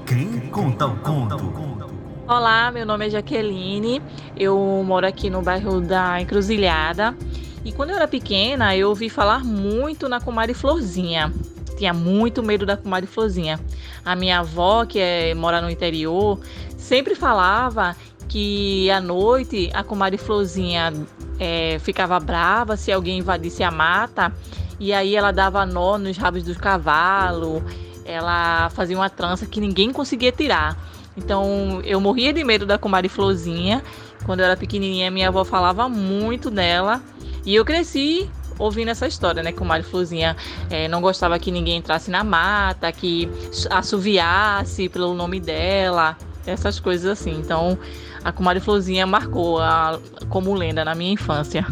Quem 0.05 0.39
conta 0.49 0.87
o 0.87 0.99
conto? 0.99 1.92
Olá, 2.25 2.71
meu 2.71 2.85
nome 2.85 3.07
é 3.07 3.09
Jaqueline, 3.09 4.01
eu 4.37 4.57
moro 4.87 5.05
aqui 5.05 5.29
no 5.29 5.41
bairro 5.41 5.81
da 5.81 6.21
Encruzilhada 6.21 7.13
e 7.65 7.73
quando 7.73 7.89
eu 7.89 7.97
era 7.97 8.07
pequena 8.07 8.73
eu 8.77 8.87
ouvi 8.87 9.09
falar 9.09 9.43
muito 9.43 10.07
na 10.07 10.21
comadre 10.21 10.53
Florzinha. 10.53 11.33
Tinha 11.77 11.93
muito 11.93 12.41
medo 12.41 12.65
da 12.65 12.77
comadre 12.77 13.07
Florzinha. 13.07 13.59
A 14.05 14.15
minha 14.15 14.39
avó, 14.39 14.85
que 14.85 14.99
é, 14.99 15.35
mora 15.35 15.61
no 15.61 15.69
interior, 15.69 16.39
sempre 16.77 17.13
falava 17.13 17.93
que 18.29 18.89
à 18.89 19.01
noite 19.01 19.69
a 19.73 19.83
comadre 19.83 20.17
Florzinha 20.17 20.93
é, 21.37 21.77
ficava 21.79 22.17
brava 22.21 22.77
se 22.77 22.89
alguém 22.89 23.19
invadisse 23.19 23.63
a 23.63 23.69
mata 23.69 24.33
e 24.79 24.93
aí 24.93 25.13
ela 25.13 25.31
dava 25.31 25.65
nó 25.65 25.97
nos 25.97 26.15
rabos 26.15 26.43
dos 26.43 26.55
cavalos, 26.55 27.61
ela 28.05 28.69
fazia 28.69 28.95
uma 28.95 29.09
trança 29.09 29.45
que 29.45 29.59
ninguém 29.59 29.91
conseguia 29.91 30.31
tirar. 30.31 30.92
Então 31.15 31.81
eu 31.83 31.99
morria 31.99 32.33
de 32.33 32.43
medo 32.43 32.65
da 32.65 32.77
comadre 32.77 33.09
Florzinha. 33.09 33.83
Quando 34.25 34.39
eu 34.39 34.45
era 34.45 34.57
pequenininha, 34.57 35.11
minha 35.11 35.27
avó 35.27 35.43
falava 35.43 35.87
muito 35.89 36.49
dela. 36.49 37.01
E 37.45 37.53
eu 37.53 37.65
cresci 37.65 38.29
ouvindo 38.57 38.89
essa 38.89 39.07
história, 39.07 39.43
né? 39.43 39.51
Que 39.51 39.61
o 39.61 39.65
Mário 39.65 39.85
Florzinha 39.85 40.35
é, 40.69 40.87
não 40.87 41.01
gostava 41.01 41.37
que 41.39 41.51
ninguém 41.51 41.77
entrasse 41.77 42.09
na 42.09 42.23
mata, 42.23 42.91
que 42.91 43.29
assoviasse 43.69 44.87
pelo 44.89 45.13
nome 45.13 45.39
dela, 45.39 46.17
essas 46.45 46.79
coisas 46.79 47.05
assim. 47.05 47.31
Então, 47.31 47.77
a 48.23 48.31
comadre 48.31 48.61
Florzinha 48.61 49.05
marcou 49.05 49.59
a, 49.59 49.99
como 50.29 50.53
lenda 50.53 50.85
na 50.85 50.95
minha 50.95 51.11
infância. 51.11 51.65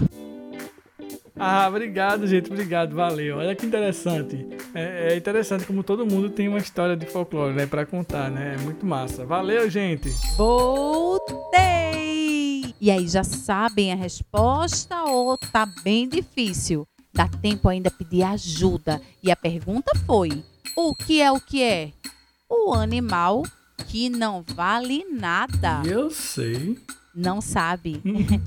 Ah, 1.38 1.68
obrigado, 1.68 2.28
gente. 2.28 2.52
Obrigado, 2.52 2.96
valeu. 2.96 3.38
Olha 3.38 3.56
que 3.56 3.66
interessante. 3.66 4.46
É, 4.74 5.14
é, 5.14 5.16
interessante 5.16 5.66
como 5.66 5.84
todo 5.84 6.06
mundo 6.06 6.30
tem 6.30 6.48
uma 6.48 6.60
história 6.60 6.96
de 6.96 7.06
folclore, 7.06 7.54
né, 7.54 7.66
para 7.66 7.86
contar, 7.86 8.30
né? 8.30 8.56
É 8.60 8.62
muito 8.62 8.86
massa. 8.86 9.26
Valeu, 9.26 9.70
gente. 9.70 10.10
Voltei! 10.38 11.82
E 12.80 12.90
aí, 12.92 13.08
já 13.08 13.24
sabem 13.24 13.94
a 13.94 13.96
resposta 13.96 15.04
ou 15.04 15.38
tá 15.38 15.66
bem 15.84 16.08
difícil? 16.10 16.88
Dá 17.14 17.28
tempo 17.28 17.68
ainda 17.70 17.92
pedir 17.92 18.24
ajuda. 18.24 19.02
E 19.22 19.30
a 19.32 19.36
pergunta 19.36 19.92
foi: 20.06 20.44
o 20.76 20.96
que 20.96 21.22
é 21.22 21.32
o 21.32 21.40
que 21.40 21.62
é? 21.62 21.92
O 22.50 22.74
animal 22.74 23.44
que 23.88 24.10
não 24.10 24.44
vale 24.56 25.06
nada. 25.12 25.82
Eu 25.86 26.10
sei. 26.10 26.78
Não 27.14 27.42
sabe? 27.42 28.02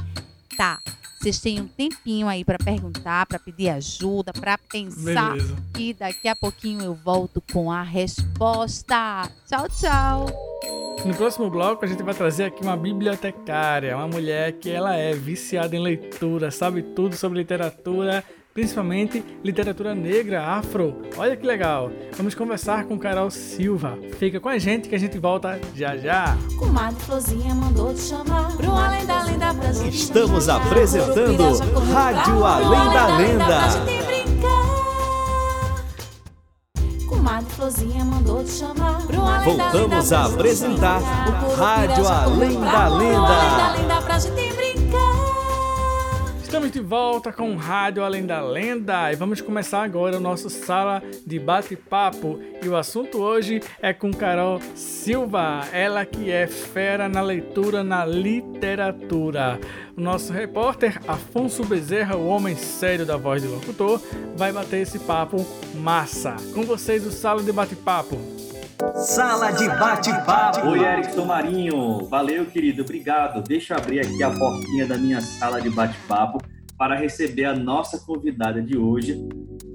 tá. 0.57 0.81
Vocês 1.25 1.41
têm 1.41 1.59
um 1.59 1.67
tempinho 1.67 2.29
aí 2.29 2.45
para 2.45 2.59
perguntar, 2.59 3.25
para 3.25 3.39
pedir 3.39 3.71
ajuda, 3.71 4.31
para 4.31 4.59
pensar. 4.59 5.33
Beleza. 5.33 5.57
E 5.79 5.95
daqui 5.95 6.29
a 6.29 6.37
pouquinho 6.37 6.83
eu 6.83 6.95
volto 6.95 7.43
com 7.51 7.73
a 7.73 7.83
resposta. 7.83 9.31
Tchau, 9.49 9.67
tchau. 9.71 10.27
No 11.03 11.15
próximo 11.15 11.49
bloco 11.49 11.83
a 11.83 11.89
gente 11.89 12.03
vai 12.03 12.13
trazer 12.13 12.45
aqui 12.45 12.63
uma 12.63 12.77
bibliotecária, 12.77 13.97
uma 13.97 14.07
mulher 14.07 14.53
que 14.53 14.69
ela 14.69 14.97
é 14.97 15.15
viciada 15.15 15.75
em 15.75 15.81
leitura, 15.81 16.51
sabe 16.51 16.83
tudo 16.83 17.17
sobre 17.17 17.39
literatura 17.39 18.23
principalmente 18.55 19.23
literatura 19.43 19.95
negra, 19.97 20.47
afro. 20.47 21.03
Olha 21.19 21.37
que 21.37 21.45
legal! 21.45 21.91
Vamos 22.17 22.37
conversar 22.37 22.85
com 22.85 22.97
Carol 22.97 23.29
Silva. 23.31 23.99
Fica 24.19 24.39
com 24.39 24.49
a 24.49 24.57
gente 24.59 24.89
que 24.89 24.95
a 24.95 24.99
gente 24.99 25.19
volta 25.19 25.61
já 25.75 25.97
já. 25.97 26.37
Comadre 26.57 27.03
Flozinha 27.03 27.53
mandou 27.55 27.93
te 27.93 28.01
chamar 28.01 28.57
pro 28.57 28.71
Além 28.71 29.05
da 29.05 29.25
Lenda 29.25 29.53
pra 29.55 29.73
gente 29.73 29.97
Estamos 29.97 30.49
apresentando 30.49 31.59
Rádio 31.93 32.45
Além 32.45 32.93
da 32.93 33.17
Lenda. 33.17 33.71
gente 33.71 34.05
brincar. 34.05 34.75
Comadre 37.09 37.51
Flozinha 37.55 38.05
mandou 38.05 38.45
te 38.45 38.51
chamar 38.53 39.05
pro 39.05 39.21
Além 39.21 39.57
da 39.57 39.65
Lenda 39.65 39.73
Voltamos 39.73 40.13
a 40.13 40.27
apresentar 40.27 41.01
Rádio 41.59 42.07
Além 42.07 42.61
da 42.61 42.89
Lenda. 42.89 43.19
Além 43.19 43.57
da 43.57 43.73
Lenda 43.73 44.03
pra 44.03 44.19
gente 44.21 44.54
de 46.75 46.81
volta 46.81 47.33
com 47.33 47.55
Rádio 47.55 48.03
Além 48.03 48.27
da 48.27 48.41
Lenda 48.41 49.13
e 49.13 49.15
vamos 49.15 49.41
começar 49.41 49.85
agora 49.85 50.17
o 50.17 50.21
nosso 50.21 50.51
sala 50.51 51.01
de 51.25 51.39
bate-papo. 51.39 52.41
E 52.61 52.69
o 52.69 52.77
assunto 52.77 53.19
hoje 53.19 53.63
é 53.81 53.93
com 53.93 54.13
Carol 54.13 54.59
Silva, 54.75 55.61
ela 55.73 56.05
que 56.05 56.33
é 56.33 56.49
fera 56.49 57.09
na 57.09 57.23
leitura, 57.23 57.85
na 57.85 58.05
literatura. 58.05 59.61
O 59.97 60.01
nosso 60.01 60.33
repórter 60.33 61.01
Afonso 61.07 61.65
Bezerra, 61.65 62.17
o 62.17 62.27
homem 62.27 62.57
sério 62.57 63.07
da 63.07 63.17
voz 63.17 63.41
de 63.41 63.47
locutor, 63.47 64.03
vai 64.37 64.53
bater 64.53 64.81
esse 64.81 64.99
papo 64.99 65.47
massa. 65.77 66.35
Com 66.53 66.65
vocês 66.65 67.07
o 67.07 67.13
sala 67.13 67.41
de 67.41 67.53
bate-papo. 67.53 68.19
Sala 68.97 69.53
de 69.53 69.69
bate-papo. 69.69 70.67
Oi, 70.71 70.81
Erickson 70.81 71.25
Marinho. 71.25 72.05
Valeu, 72.07 72.45
querido. 72.47 72.83
Obrigado. 72.83 73.45
Deixa 73.45 73.75
eu 73.75 73.79
abrir 73.79 74.01
aqui 74.01 74.21
a 74.25 74.31
portinha 74.31 74.85
da 74.87 74.99
minha 74.99 75.21
sala 75.21 75.61
de 75.61 75.71
bate-papo 75.71 76.39
para 76.77 76.97
receber 76.97 77.45
a 77.45 77.55
nossa 77.55 77.99
convidada 77.99 78.61
de 78.61 78.77
hoje, 78.77 79.17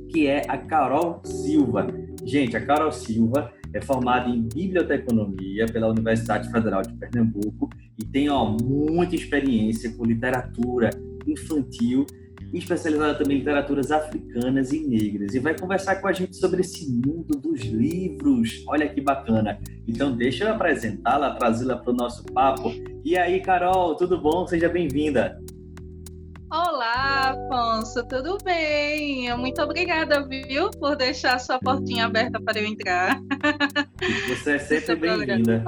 que 0.09 0.27
é 0.27 0.43
a 0.47 0.57
Carol 0.57 1.21
Silva. 1.23 1.87
Gente, 2.23 2.57
a 2.57 2.65
Carol 2.65 2.91
Silva 2.91 3.51
é 3.73 3.81
formada 3.81 4.29
em 4.29 4.41
biblioteconomia 4.41 5.65
pela 5.67 5.87
Universidade 5.87 6.51
Federal 6.51 6.81
de 6.81 6.93
Pernambuco 6.93 7.69
e 7.97 8.05
tem 8.05 8.29
ó, 8.29 8.45
muita 8.45 9.15
experiência 9.15 9.93
com 9.93 10.05
literatura 10.05 10.89
infantil 11.27 12.05
especializada 12.53 13.15
também 13.15 13.37
em 13.37 13.39
literaturas 13.39 13.91
africanas 13.91 14.71
e 14.71 14.79
negras, 14.79 15.35
e 15.35 15.39
vai 15.39 15.55
conversar 15.57 15.97
com 15.97 16.07
a 16.07 16.13
gente 16.13 16.35
sobre 16.35 16.61
esse 16.61 16.89
mundo 16.89 17.37
dos 17.37 17.61
livros. 17.61 18.63
Olha 18.67 18.87
que 18.87 18.99
bacana. 18.99 19.59
Então, 19.87 20.15
deixa 20.15 20.45
eu 20.45 20.53
apresentá-la, 20.53 21.35
trazê-la 21.35 21.77
para 21.77 21.91
o 21.91 21.95
nosso 21.95 22.23
papo. 22.25 22.71
E 23.03 23.15
aí, 23.15 23.39
Carol, 23.39 23.95
tudo 23.95 24.19
bom? 24.19 24.47
Seja 24.47 24.67
bem-vinda. 24.67 25.39
Olá, 26.51 27.29
Afonso, 27.29 28.03
tudo 28.07 28.39
bem? 28.43 29.35
Muito 29.37 29.61
obrigada, 29.61 30.27
viu, 30.27 30.71
por 30.71 30.95
deixar 30.95 31.35
a 31.35 31.39
sua 31.39 31.59
portinha 31.59 32.05
aberta 32.05 32.41
para 32.41 32.59
eu 32.59 32.65
entrar. 32.65 33.21
Você 34.27 34.53
é 34.53 34.59
sempre 34.59 34.95
bem-vinda. 34.95 35.63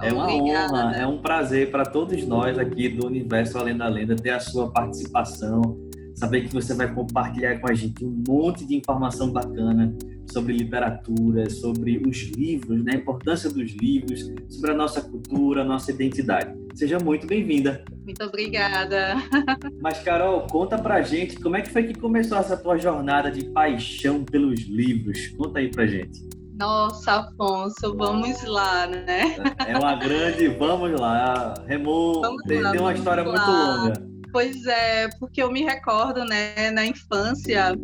É 0.00 0.12
uma 0.12 0.32
Obrigada. 0.32 0.72
honra, 0.72 0.96
é 0.96 1.04
um 1.04 1.20
prazer 1.20 1.72
para 1.72 1.84
todos 1.84 2.24
nós 2.24 2.56
aqui 2.56 2.88
do 2.88 3.08
Universo 3.08 3.58
Além 3.58 3.76
da 3.76 3.88
Lenda 3.88 4.14
ter 4.14 4.30
a 4.30 4.38
sua 4.38 4.70
participação, 4.70 5.76
saber 6.14 6.42
que 6.42 6.54
você 6.54 6.74
vai 6.74 6.94
compartilhar 6.94 7.58
com 7.58 7.68
a 7.68 7.74
gente 7.74 8.04
um 8.04 8.22
monte 8.28 8.64
de 8.64 8.76
informação 8.76 9.32
bacana 9.32 9.92
sobre 10.30 10.52
literatura, 10.52 11.48
sobre 11.50 12.02
os 12.06 12.16
livros, 12.30 12.82
né? 12.84 12.92
a 12.92 12.96
importância 12.96 13.50
dos 13.50 13.72
livros, 13.72 14.30
sobre 14.48 14.70
a 14.70 14.74
nossa 14.74 15.00
cultura, 15.00 15.62
a 15.62 15.64
nossa 15.64 15.90
identidade. 15.90 16.56
Seja 16.74 16.98
muito 16.98 17.26
bem-vinda. 17.26 17.84
Muito 18.04 18.22
obrigada. 18.24 19.16
Mas, 19.80 20.00
Carol, 20.00 20.46
conta 20.46 20.78
pra 20.78 21.02
gente 21.02 21.38
como 21.40 21.56
é 21.56 21.62
que 21.62 21.70
foi 21.70 21.84
que 21.84 21.94
começou 21.98 22.38
essa 22.38 22.56
tua 22.56 22.78
jornada 22.78 23.30
de 23.30 23.44
paixão 23.46 24.24
pelos 24.24 24.60
livros. 24.60 25.28
Conta 25.36 25.58
aí 25.58 25.70
pra 25.70 25.86
gente. 25.86 26.26
Nossa, 26.58 27.20
Afonso, 27.20 27.96
vamos 27.96 28.42
lá, 28.44 28.86
né? 28.86 29.36
É 29.64 29.78
uma 29.78 29.94
grande, 29.94 30.48
vamos 30.48 30.98
lá. 30.98 31.54
Remou, 31.66 32.20
tem, 32.42 32.60
lá, 32.60 32.72
tem 32.72 32.80
uma 32.80 32.92
história 32.92 33.22
lá. 33.22 33.30
muito 33.30 33.50
longa. 33.50 34.08
Pois 34.32 34.66
é, 34.66 35.08
porque 35.20 35.42
eu 35.42 35.50
me 35.50 35.62
recordo, 35.62 36.24
né, 36.24 36.70
na 36.72 36.84
infância, 36.84 37.76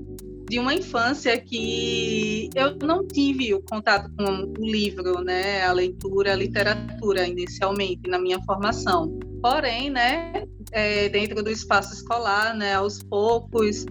de 0.48 0.58
uma 0.58 0.74
infância 0.74 1.38
que 1.40 2.50
eu 2.54 2.76
não 2.76 3.06
tive 3.06 3.54
o 3.54 3.62
contato 3.62 4.10
com 4.16 4.52
o 4.58 4.64
livro, 4.64 5.22
né, 5.22 5.62
a 5.64 5.72
leitura, 5.72 6.32
a 6.32 6.36
literatura 6.36 7.26
inicialmente 7.26 8.08
na 8.08 8.18
minha 8.18 8.40
formação. 8.42 9.18
Porém, 9.40 9.90
né, 9.90 10.44
é, 10.72 11.08
dentro 11.08 11.42
do 11.42 11.50
espaço 11.50 11.94
escolar, 11.94 12.54
né, 12.54 12.74
aos 12.74 13.02
poucos 13.02 13.86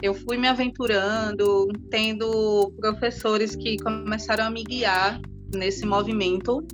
eu 0.00 0.14
fui 0.14 0.36
me 0.36 0.46
aventurando, 0.46 1.68
tendo 1.90 2.72
professores 2.76 3.56
que 3.56 3.76
começaram 3.78 4.44
a 4.44 4.50
me 4.50 4.62
guiar 4.62 5.20
nesse 5.52 5.84
movimento. 5.84 6.64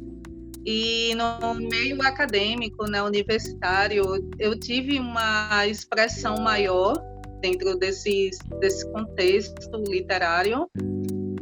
E 0.66 1.14
no 1.14 1.54
meio 1.54 2.00
acadêmico, 2.02 2.86
né, 2.86 3.02
universitário, 3.02 4.04
eu 4.38 4.58
tive 4.58 4.98
uma 4.98 5.66
expressão 5.66 6.36
maior 6.36 6.94
dentro 7.44 7.76
desse, 7.76 8.30
desse 8.58 8.90
contexto 8.90 9.82
literário. 9.86 10.66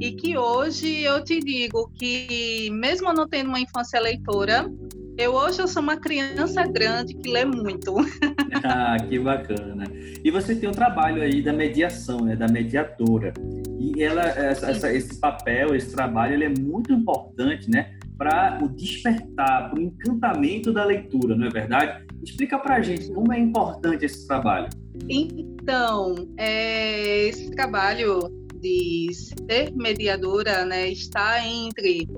E 0.01 0.11
que 0.11 0.37
hoje 0.37 1.05
eu 1.05 1.23
te 1.23 1.39
digo 1.39 1.89
que, 1.95 2.69
mesmo 2.73 3.13
não 3.13 3.29
tendo 3.29 3.51
uma 3.51 3.61
infância 3.61 4.01
leitora, 4.01 4.69
eu 5.17 5.33
hoje 5.33 5.61
eu 5.61 5.69
sou 5.69 5.81
uma 5.81 5.97
criança 5.97 6.67
grande 6.67 7.15
que 7.15 7.31
lê 7.31 7.45
muito. 7.45 7.95
ah, 8.65 8.97
que 9.09 9.17
bacana. 9.21 9.85
E 10.25 10.29
você 10.29 10.57
tem 10.57 10.69
um 10.69 10.73
trabalho 10.73 11.23
aí 11.23 11.41
da 11.41 11.53
mediação, 11.53 12.25
né, 12.25 12.35
da 12.35 12.49
mediadora. 12.49 13.33
E 13.79 14.03
ela, 14.03 14.23
essa, 14.23 14.73
essa, 14.73 14.93
esse 14.93 15.21
papel, 15.21 15.73
esse 15.77 15.95
trabalho, 15.95 16.35
ele 16.35 16.45
é 16.47 16.49
muito 16.49 16.93
importante, 16.93 17.71
né, 17.71 17.95
para 18.19 18.59
o 18.61 18.69
despertar, 18.69 19.71
para 19.71 19.79
o 19.79 19.83
encantamento 19.83 20.73
da 20.73 20.85
leitura, 20.85 21.37
não 21.37 21.47
é 21.47 21.51
verdade? 21.51 22.05
Explica 22.25 22.59
para 22.59 22.77
a 22.77 22.81
gente 22.81 23.13
como 23.13 23.33
é 23.33 23.39
importante 23.39 24.05
esse 24.05 24.27
trabalho. 24.27 24.69
Então, 25.09 26.15
é, 26.37 27.29
esse 27.29 27.51
trabalho 27.51 28.21
de 28.61 29.09
ser 29.13 29.73
mediadora, 29.75 30.65
né, 30.65 30.89
está 30.89 31.45
entre 31.45 32.09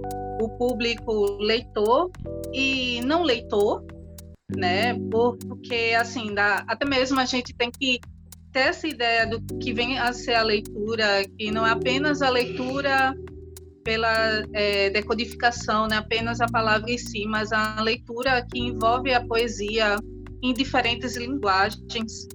o 0.41 0.49
público 0.59 1.39
leitor 1.41 2.11
e 2.53 3.01
não 3.03 3.23
leitor, 3.23 3.85
né? 4.55 4.95
Porque 5.11 5.95
assim, 5.99 6.35
dá, 6.35 6.65
até 6.69 6.85
mesmo 6.87 7.19
a 7.19 7.25
gente 7.25 7.55
tem 7.55 7.71
que 7.71 7.99
ter 8.53 8.61
essa 8.61 8.87
ideia 8.87 9.27
do 9.27 9.41
que 9.59 9.73
vem 9.73 9.99
a 9.99 10.13
ser 10.13 10.35
a 10.35 10.43
leitura, 10.43 11.25
que 11.39 11.51
não 11.51 11.67
é 11.67 11.71
apenas 11.71 12.21
a 12.23 12.29
leitura 12.29 13.15
pela 13.83 14.45
é, 14.53 14.91
decodificação, 14.91 15.87
né? 15.87 15.97
apenas 15.97 16.41
a 16.41 16.47
palavra 16.47 16.91
em 16.91 16.97
si, 16.97 17.27
mas 17.27 17.53
a 17.53 17.81
leitura 17.83 18.47
que 18.51 18.59
envolve 18.59 19.13
a 19.13 19.25
poesia 19.27 19.97
em 20.43 20.55
diferentes 20.55 21.17
linguagens. 21.17 22.27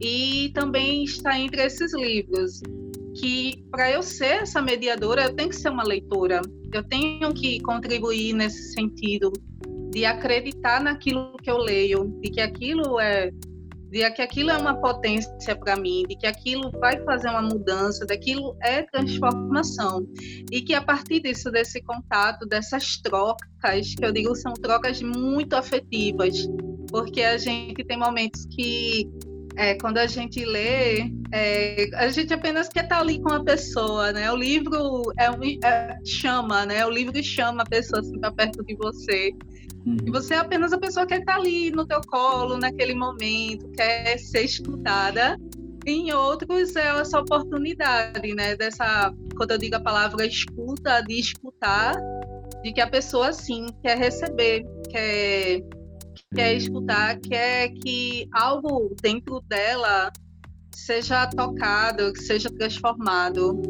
E 0.00 0.50
também 0.54 1.04
está 1.04 1.38
entre 1.38 1.64
esses 1.64 1.92
livros 1.94 2.60
que 3.14 3.64
para 3.70 3.90
eu 3.90 4.02
ser 4.02 4.42
essa 4.42 4.62
mediadora, 4.62 5.24
eu 5.24 5.34
tenho 5.34 5.48
que 5.48 5.56
ser 5.56 5.70
uma 5.70 5.82
leitora. 5.82 6.40
Eu 6.72 6.84
tenho 6.84 7.32
que 7.34 7.60
contribuir 7.60 8.32
nesse 8.32 8.72
sentido 8.72 9.32
de 9.90 10.04
acreditar 10.04 10.80
naquilo 10.80 11.36
que 11.42 11.50
eu 11.50 11.58
leio, 11.58 12.16
de 12.22 12.30
que 12.30 12.40
aquilo 12.40 13.00
é 13.00 13.32
de 13.90 14.10
que 14.10 14.20
aquilo 14.20 14.50
é 14.50 14.58
uma 14.58 14.74
potência 14.74 15.56
para 15.56 15.74
mim, 15.74 16.04
de 16.06 16.14
que 16.14 16.26
aquilo 16.26 16.70
vai 16.72 17.02
fazer 17.04 17.30
uma 17.30 17.40
mudança, 17.40 18.04
daquilo 18.04 18.54
é 18.62 18.82
transformação. 18.82 20.06
E 20.52 20.60
que 20.60 20.74
a 20.74 20.82
partir 20.82 21.20
disso, 21.20 21.50
desse 21.50 21.80
contato, 21.82 22.46
dessas 22.46 22.98
trocas, 22.98 23.94
que 23.94 24.04
eu 24.04 24.12
digo 24.12 24.36
são 24.36 24.52
trocas 24.52 25.00
muito 25.00 25.54
afetivas, 25.54 26.46
porque 26.90 27.22
a 27.22 27.38
gente 27.38 27.82
tem 27.82 27.98
momentos 27.98 28.46
que 28.54 29.08
é, 29.58 29.74
quando 29.74 29.98
a 29.98 30.06
gente 30.06 30.44
lê, 30.44 31.10
é, 31.32 31.90
a 31.94 32.08
gente 32.10 32.32
apenas 32.32 32.68
quer 32.68 32.84
estar 32.84 33.00
ali 33.00 33.20
com 33.20 33.32
a 33.32 33.42
pessoa, 33.42 34.12
né? 34.12 34.30
O 34.30 34.36
livro 34.36 35.02
é, 35.18 35.26
é 35.66 35.98
chama, 36.04 36.64
né? 36.64 36.86
O 36.86 36.90
livro 36.90 37.20
chama 37.24 37.62
a 37.62 37.66
pessoa 37.66 38.00
assim 38.00 38.20
para 38.20 38.30
perto 38.30 38.64
de 38.64 38.76
você. 38.76 39.34
E 40.06 40.10
você 40.12 40.34
é 40.34 40.38
apenas 40.38 40.72
a 40.72 40.78
pessoa 40.78 41.04
que 41.04 41.14
estar 41.14 41.34
ali 41.34 41.72
no 41.72 41.84
teu 41.84 42.00
colo, 42.02 42.56
naquele 42.56 42.94
momento, 42.94 43.68
quer 43.72 44.16
ser 44.18 44.44
escutada. 44.44 45.36
Em 45.84 46.12
outros 46.12 46.76
é 46.76 46.86
essa 47.00 47.18
oportunidade, 47.18 48.32
né? 48.34 48.54
Dessa, 48.54 49.12
quando 49.36 49.50
eu 49.50 49.58
digo 49.58 49.74
a 49.74 49.80
palavra 49.80 50.24
escuta, 50.24 51.00
de 51.00 51.18
escutar, 51.18 51.96
de 52.62 52.72
que 52.72 52.80
a 52.80 52.88
pessoa 52.88 53.32
sim 53.32 53.66
quer 53.82 53.98
receber, 53.98 54.64
quer 54.88 55.64
quer 56.34 56.54
escutar, 56.54 57.18
quer 57.20 57.70
que 57.70 58.28
algo 58.32 58.94
dentro 59.02 59.40
dela 59.48 60.12
seja 60.74 61.26
tocado, 61.26 62.12
que 62.12 62.20
seja 62.20 62.50
transformado. 62.50 63.60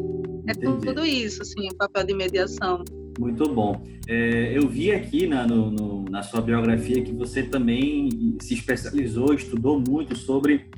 É 0.47 0.51
Entendi. 0.51 0.85
tudo 0.85 1.05
isso, 1.05 1.41
assim, 1.41 1.67
o 1.69 1.75
papel 1.75 2.05
de 2.05 2.13
mediação. 2.13 2.83
Muito 3.17 3.53
bom. 3.53 3.81
É, 4.07 4.57
eu 4.57 4.67
vi 4.67 4.91
aqui 4.91 5.27
na, 5.27 5.45
no, 5.45 5.69
no, 5.69 6.05
na 6.05 6.23
sua 6.23 6.41
biografia 6.41 7.03
que 7.03 7.11
você 7.11 7.43
também 7.43 8.37
se 8.41 8.53
especializou, 8.53 9.33
estudou 9.33 9.79
muito 9.79 10.15
sobre 10.15 10.69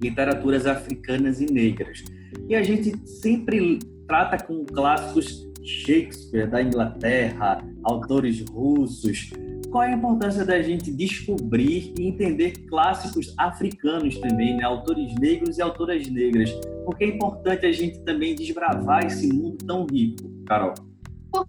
literaturas 0.00 0.66
africanas 0.66 1.40
e 1.40 1.46
negras. 1.46 2.04
E 2.48 2.54
a 2.54 2.62
gente 2.62 2.96
sempre 3.08 3.78
trata 4.06 4.42
com 4.42 4.64
clássicos 4.64 5.48
Shakespeare 5.62 6.48
da 6.48 6.62
Inglaterra, 6.62 7.62
autores 7.82 8.40
russos, 8.48 9.30
qual 9.70 9.84
é 9.84 9.92
a 9.92 9.96
importância 9.96 10.44
da 10.44 10.60
gente 10.60 10.90
descobrir 10.90 11.94
e 11.98 12.08
entender 12.08 12.52
clássicos 12.68 13.32
africanos 13.38 14.18
também, 14.18 14.56
né? 14.56 14.64
autores 14.64 15.14
negros 15.14 15.58
e 15.58 15.62
autoras 15.62 16.06
negras? 16.08 16.50
Porque 16.84 17.04
é 17.04 17.08
importante 17.08 17.66
a 17.66 17.72
gente 17.72 18.00
também 18.00 18.34
desbravar 18.34 19.06
esse 19.06 19.32
mundo 19.32 19.58
tão 19.64 19.86
rico, 19.86 20.28
Carol. 20.46 20.74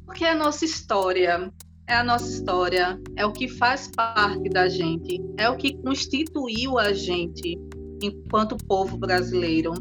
Porque 0.05 0.23
é 0.23 0.31
a 0.31 0.35
nossa 0.35 0.63
história 0.63 1.51
é 1.91 1.95
a 1.95 2.03
nossa 2.05 2.29
história, 2.29 2.97
é 3.17 3.25
o 3.25 3.33
que 3.33 3.49
faz 3.49 3.89
parte 3.93 4.47
da 4.49 4.69
gente, 4.69 5.21
é 5.37 5.49
o 5.49 5.57
que 5.57 5.75
constituiu 5.81 6.79
a 6.79 6.93
gente 6.93 7.59
enquanto 8.01 8.55
povo 8.65 8.95
brasileiro. 8.97 9.73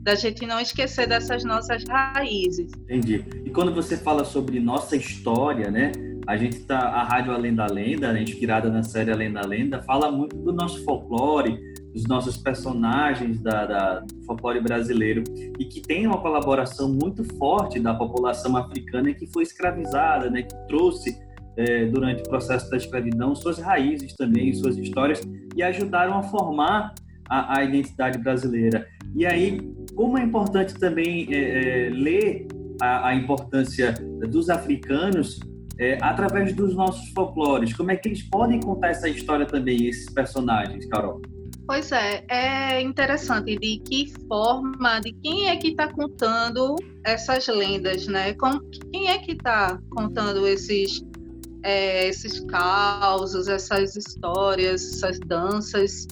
Da 0.00 0.14
gente 0.14 0.46
não 0.46 0.58
esquecer 0.58 1.06
dessas 1.06 1.44
nossas 1.44 1.84
raízes. 1.86 2.72
Entendi. 2.84 3.22
E 3.44 3.50
quando 3.50 3.74
você 3.74 3.98
fala 3.98 4.24
sobre 4.24 4.58
nossa 4.58 4.96
história, 4.96 5.70
né? 5.70 5.92
A 6.28 6.36
gente 6.36 6.60
tá 6.60 6.78
a 6.78 7.04
rádio 7.04 7.32
Além 7.32 7.54
da 7.54 7.64
Lenda, 7.64 8.12
né, 8.12 8.22
inspirada 8.22 8.68
na 8.68 8.82
série 8.82 9.10
Além 9.10 9.32
da 9.32 9.40
Lenda, 9.40 9.82
fala 9.84 10.12
muito 10.12 10.36
do 10.36 10.52
nosso 10.52 10.84
folclore, 10.84 11.58
dos 11.94 12.04
nossos 12.04 12.36
personagens 12.36 13.40
da, 13.40 13.64
da, 13.64 14.00
do 14.00 14.24
folclore 14.26 14.60
brasileiro 14.60 15.24
e 15.58 15.64
que 15.64 15.80
tem 15.80 16.06
uma 16.06 16.20
colaboração 16.20 16.92
muito 16.92 17.24
forte 17.38 17.80
da 17.80 17.94
população 17.94 18.58
africana 18.58 19.10
que 19.14 19.26
foi 19.28 19.42
escravizada, 19.42 20.28
né, 20.28 20.42
que 20.42 20.54
trouxe 20.66 21.18
é, 21.56 21.86
durante 21.86 22.20
o 22.20 22.28
processo 22.28 22.70
da 22.70 22.76
escravidão 22.76 23.34
suas 23.34 23.58
raízes 23.58 24.14
também, 24.14 24.52
suas 24.52 24.76
histórias 24.76 25.22
e 25.56 25.62
ajudaram 25.62 26.18
a 26.18 26.22
formar 26.24 26.92
a, 27.26 27.56
a 27.56 27.64
identidade 27.64 28.18
brasileira. 28.18 28.86
E 29.16 29.24
aí, 29.24 29.62
como 29.94 30.18
é 30.18 30.24
importante 30.24 30.74
também 30.74 31.26
é, 31.30 31.86
é, 31.86 31.88
ler 31.88 32.46
a, 32.82 33.08
a 33.08 33.14
importância 33.14 33.94
dos 34.30 34.50
africanos 34.50 35.40
é, 35.78 35.98
através 36.02 36.52
dos 36.52 36.74
nossos 36.74 37.08
folclores. 37.10 37.74
Como 37.74 37.90
é 37.90 37.96
que 37.96 38.08
eles 38.08 38.22
podem 38.22 38.60
contar 38.60 38.88
essa 38.88 39.08
história 39.08 39.46
também, 39.46 39.86
esses 39.86 40.10
personagens, 40.12 40.86
Carol? 40.86 41.22
Pois 41.66 41.92
é, 41.92 42.24
é 42.28 42.80
interessante 42.80 43.56
de 43.58 43.78
que 43.80 44.12
forma, 44.26 45.00
de 45.00 45.12
quem 45.12 45.48
é 45.48 45.56
que 45.56 45.68
está 45.68 45.92
contando 45.92 46.76
essas 47.04 47.46
lendas, 47.46 48.06
né? 48.06 48.32
Com, 48.34 48.58
quem 48.90 49.08
é 49.08 49.18
que 49.18 49.32
está 49.32 49.78
contando 49.90 50.46
esses, 50.46 51.04
é, 51.62 52.08
esses 52.08 52.40
causos, 52.46 53.48
essas 53.48 53.96
histórias, 53.96 54.94
essas 54.94 55.20
danças? 55.20 56.06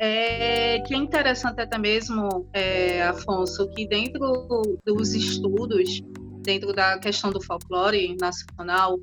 É, 0.00 0.80
que 0.80 0.94
é 0.94 0.96
interessante 0.96 1.60
até 1.60 1.78
mesmo, 1.78 2.48
é, 2.52 3.02
Afonso, 3.02 3.68
que 3.70 3.86
dentro 3.86 4.78
dos 4.84 5.14
estudos, 5.14 6.02
dentro 6.42 6.72
da 6.72 6.98
questão 6.98 7.30
do 7.30 7.42
folclore 7.42 8.16
nacional, 8.20 9.00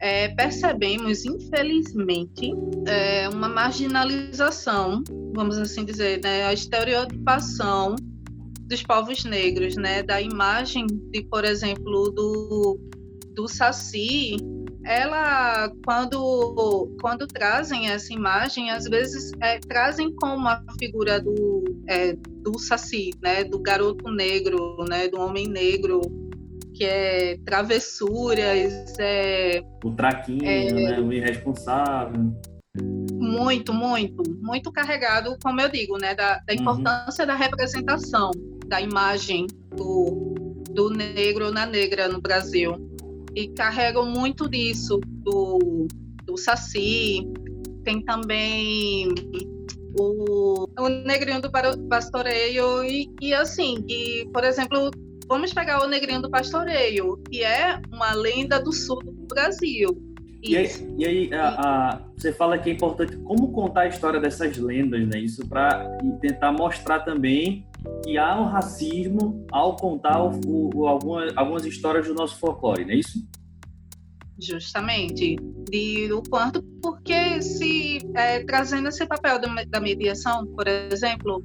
é, 0.00 0.28
percebemos, 0.28 1.24
infelizmente, 1.24 2.52
é, 2.86 3.28
uma 3.28 3.48
marginalização, 3.48 5.02
vamos 5.34 5.56
assim 5.56 5.84
dizer, 5.84 6.20
né, 6.22 6.44
a 6.44 6.52
estereotipação 6.52 7.96
dos 8.68 8.82
povos 8.82 9.24
negros, 9.24 9.76
né, 9.76 10.02
da 10.02 10.20
imagem 10.20 10.86
de, 10.86 11.22
por 11.22 11.44
exemplo, 11.44 12.10
do, 12.10 12.78
do 13.34 13.48
Saci, 13.48 14.36
ela, 14.84 15.70
quando, 15.84 16.94
quando 17.00 17.26
trazem 17.26 17.88
essa 17.88 18.12
imagem, 18.12 18.70
às 18.70 18.84
vezes 18.84 19.32
é, 19.40 19.58
trazem 19.58 20.14
como 20.16 20.46
a 20.46 20.62
figura 20.78 21.20
do, 21.20 21.64
é, 21.88 22.14
do 22.42 22.58
Saci, 22.58 23.10
né, 23.22 23.44
do 23.44 23.58
garoto 23.60 24.10
negro, 24.10 24.84
né, 24.88 25.08
do 25.08 25.18
homem 25.18 25.48
negro, 25.48 26.02
que 26.74 26.84
é 26.84 27.38
travessuras, 27.44 28.98
é... 28.98 29.62
O 29.84 29.92
traquinho, 29.92 30.44
é... 30.44 30.72
né? 30.72 31.00
O 31.00 31.12
irresponsável. 31.12 32.34
Muito, 33.12 33.72
muito, 33.72 34.22
muito 34.42 34.72
carregado, 34.72 35.36
como 35.42 35.60
eu 35.60 35.68
digo, 35.68 35.96
né? 35.96 36.14
Da, 36.14 36.40
da 36.40 36.54
uhum. 36.54 36.60
importância 36.60 37.22
uhum. 37.22 37.28
da 37.28 37.34
representação, 37.34 38.30
da 38.66 38.80
imagem 38.80 39.46
do, 39.76 40.34
do 40.70 40.90
negro 40.90 41.46
ou 41.46 41.52
na 41.52 41.64
negra 41.64 42.08
no 42.08 42.20
Brasil. 42.20 42.74
E 43.34 43.48
carregam 43.48 44.06
muito 44.06 44.48
disso, 44.48 45.00
do, 45.22 45.86
do 46.24 46.36
Saci, 46.36 47.28
tem 47.84 48.02
também 48.04 49.08
o, 49.98 50.66
o 50.78 50.88
negrinho 50.88 51.40
do 51.40 51.50
pastoreio 51.88 52.84
e, 52.84 53.08
e 53.20 53.34
assim, 53.34 53.84
e, 53.88 54.28
por 54.32 54.44
exemplo, 54.44 54.90
Vamos 55.28 55.52
pegar 55.52 55.82
o 55.82 55.88
Negrinho 55.88 56.20
do 56.20 56.30
Pastoreio, 56.30 57.16
que 57.30 57.42
é 57.42 57.80
uma 57.90 58.12
lenda 58.12 58.60
do 58.60 58.72
sul 58.72 58.98
do 59.02 59.26
Brasil. 59.26 59.88
E 60.42 60.56
aí, 60.58 60.68
e 60.98 61.06
aí 61.06 61.34
a, 61.34 61.48
a, 61.48 62.00
você 62.16 62.30
fala 62.30 62.58
que 62.58 62.68
é 62.68 62.72
importante 62.74 63.16
como 63.16 63.50
contar 63.50 63.82
a 63.82 63.88
história 63.88 64.20
dessas 64.20 64.58
lendas, 64.58 65.06
né? 65.08 65.18
Isso 65.20 65.46
para 65.48 65.88
tentar 66.20 66.52
mostrar 66.52 67.00
também 67.00 67.66
que 68.04 68.18
há 68.18 68.38
um 68.38 68.44
racismo 68.44 69.46
ao 69.50 69.76
contar 69.76 70.22
o, 70.22 70.70
o, 70.74 70.86
algumas, 70.86 71.34
algumas 71.34 71.64
histórias 71.64 72.06
do 72.06 72.14
nosso 72.14 72.38
folclore, 72.38 72.84
não 72.84 72.92
é 72.92 72.96
isso? 72.96 73.26
Justamente. 74.38 75.36
De 75.70 76.12
o 76.12 76.22
quanto, 76.28 76.62
porque 76.82 77.40
se 77.40 77.98
é, 78.14 78.44
trazendo 78.44 78.88
esse 78.88 79.06
papel 79.06 79.40
da 79.68 79.80
mediação, 79.80 80.46
por 80.46 80.68
exemplo, 80.68 81.42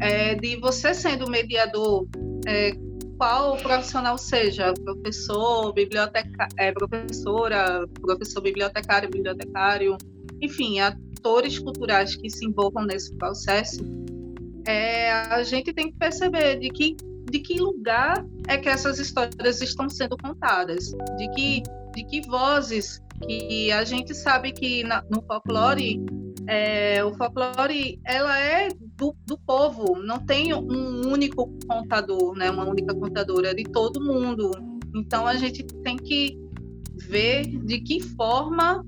é, 0.00 0.36
de 0.36 0.56
você 0.56 0.94
sendo 0.94 1.28
mediador, 1.28 2.06
é, 2.46 2.72
qual 3.16 3.56
profissional 3.56 4.18
seja, 4.18 4.72
professor, 4.74 5.72
biblioteca, 5.72 6.48
é, 6.58 6.72
professora, 6.72 7.86
professor 8.00 8.42
bibliotecário, 8.42 9.10
bibliotecário, 9.10 9.96
enfim, 10.40 10.80
atores 10.80 11.58
culturais 11.58 12.14
que 12.16 12.28
se 12.28 12.44
envolvam 12.46 12.84
nesse 12.84 13.14
processo, 13.16 13.80
é, 14.66 15.12
a 15.12 15.42
gente 15.42 15.72
tem 15.72 15.90
que 15.90 15.98
perceber 15.98 16.58
de 16.58 16.68
que, 16.70 16.96
de 17.30 17.38
que 17.40 17.58
lugar 17.58 18.24
é 18.48 18.58
que 18.58 18.68
essas 18.68 18.98
histórias 18.98 19.62
estão 19.62 19.88
sendo 19.88 20.16
contadas, 20.16 20.92
de 21.16 21.30
que, 21.30 21.62
de 21.94 22.04
que 22.04 22.20
vozes 22.28 23.00
que 23.26 23.72
a 23.72 23.84
gente 23.84 24.14
sabe 24.14 24.52
que 24.52 24.84
na, 24.84 25.02
no 25.10 25.22
folclore 25.22 26.04
é, 26.46 27.04
o 27.04 27.12
folclore 27.14 28.00
ela 28.04 28.38
é 28.38 28.68
do, 28.96 29.14
do, 29.26 29.38
povo, 29.38 29.98
não 30.02 30.24
tem 30.24 30.54
um 30.54 31.08
único 31.08 31.52
contador, 31.66 32.36
né, 32.36 32.50
uma 32.50 32.64
única 32.64 32.94
contadora, 32.94 33.50
é 33.50 33.54
de 33.54 33.64
todo 33.64 34.00
mundo. 34.00 34.50
Então 34.94 35.26
a 35.26 35.34
gente 35.34 35.64
tem 35.82 35.96
que 35.96 36.38
ver 37.08 37.46
de 37.64 37.80
que 37.80 38.00
forma 38.00 38.84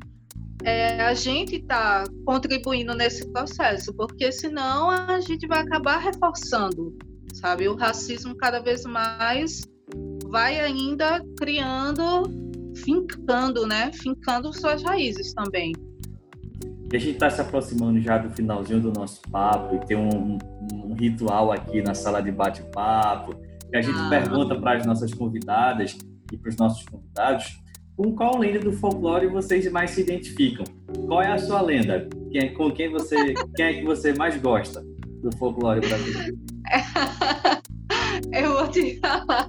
é, 0.64 1.01
a 1.03 1.14
gente 1.14 1.57
está 1.57 2.05
contribuindo 2.25 2.94
nesse 2.94 3.31
processo, 3.31 3.92
porque 3.94 4.33
senão 4.33 4.90
a 4.90 5.21
gente 5.21 5.47
vai 5.47 5.61
acabar 5.61 5.99
reforçando, 5.99 6.97
sabe? 7.35 7.68
O 7.68 7.77
racismo 7.77 8.37
cada 8.37 8.61
vez 8.61 8.85
mais 8.85 9.62
vai 10.27 10.61
ainda 10.61 11.25
criando, 11.38 12.23
fincando, 12.77 13.66
né? 13.66 13.90
Fincando 13.92 14.53
suas 14.53 14.83
raízes 14.83 15.33
também. 15.33 15.73
E 16.92 16.96
a 16.96 16.98
gente 16.98 17.14
está 17.14 17.29
se 17.29 17.40
aproximando 17.40 18.01
já 18.01 18.18
do 18.18 18.31
finalzinho 18.31 18.81
do 18.81 18.92
nosso 18.92 19.20
papo 19.31 19.77
e 19.77 19.87
tem 19.87 19.96
um, 19.96 20.38
um 20.72 20.94
ritual 20.94 21.53
aqui 21.53 21.83
na 21.83 21.94
sala 21.94 22.22
de 22.22 22.33
bate-papo 22.33 23.35
que 23.70 23.77
a 23.77 23.83
gente 23.83 23.98
ah. 23.98 24.09
pergunta 24.09 24.57
para 24.57 24.79
as 24.79 24.87
nossas 24.87 25.12
convidadas 25.12 25.96
e 26.33 26.37
para 26.37 26.48
os 26.48 26.57
nossos 26.57 26.85
convidados 26.87 27.59
com 27.98 28.14
qual 28.14 28.38
lenda 28.38 28.61
do 28.61 28.72
folclore 28.72 29.27
vocês 29.27 29.68
mais 29.72 29.90
se 29.90 30.03
identificam? 30.03 30.64
Qual 31.09 31.20
é 31.20 31.33
a 31.33 31.38
sua 31.38 31.61
lenda? 31.61 32.09
Quem, 32.31 32.42
é, 32.42 32.48
com 32.51 32.70
quem 32.70 32.90
você, 32.90 33.35
quem 33.57 33.66
é 33.66 33.74
que 33.74 33.85
você 33.85 34.14
mais 34.14 34.40
gosta 34.40 34.87
do 35.20 35.37
folclore 35.37 35.81
brasileiro? 35.81 36.38
Eu 38.33 38.53
vou 38.53 38.68
te 38.68 39.01
falar 39.01 39.48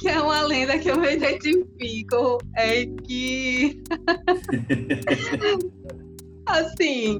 que 0.00 0.08
é 0.08 0.20
uma 0.20 0.42
lenda 0.42 0.76
que 0.78 0.88
eu 0.88 0.98
me 0.98 1.14
identifico. 1.14 2.38
É 2.56 2.86
que 2.86 3.82
assim, 6.48 7.18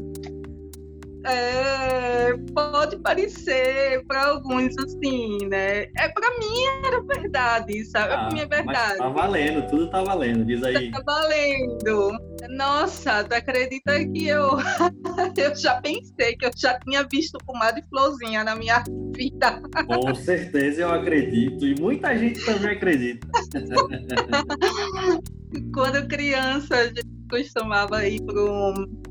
é, 1.29 2.33
pode 2.55 2.99
parecer 3.01 4.03
para 4.07 4.29
alguns 4.29 4.75
assim, 4.79 5.39
né? 5.47 5.83
É 5.97 6.09
para 6.09 6.31
mim 6.39 6.65
era 6.85 7.03
verdade, 7.03 7.85
sabe? 7.87 8.15
Ah, 8.15 8.19
pra 8.19 8.29
mim 8.33 8.41
é 8.41 8.47
verdade. 8.47 8.99
tá 8.99 9.09
valendo, 9.09 9.67
tudo 9.69 9.91
tá 9.91 10.03
valendo, 10.03 10.45
diz 10.45 10.63
aí. 10.63 10.91
Tá 10.91 11.03
valendo. 11.05 12.13
Nossa, 12.51 13.25
tu 13.25 13.35
acredita 13.35 14.05
que 14.07 14.29
eu 14.29 14.57
eu 15.37 15.57
já 15.57 15.81
pensei 15.81 16.37
que 16.37 16.47
eu 16.47 16.51
já 16.57 16.79
tinha 16.81 17.05
visto 17.11 17.37
de 17.75 17.83
Florzinha 17.89 18.45
na 18.45 18.55
minha 18.55 18.85
vida. 19.15 19.61
Com 19.87 20.15
certeza 20.15 20.83
eu 20.83 20.91
acredito 20.91 21.67
e 21.67 21.75
muita 21.81 22.17
gente 22.17 22.45
também 22.45 22.71
acredita. 22.71 23.27
Quando 25.75 26.07
criança, 26.07 26.77
a 26.77 26.87
gente 26.87 27.09
costumava 27.29 28.07
ir 28.07 28.23
para 28.23 28.41
um 28.41 29.08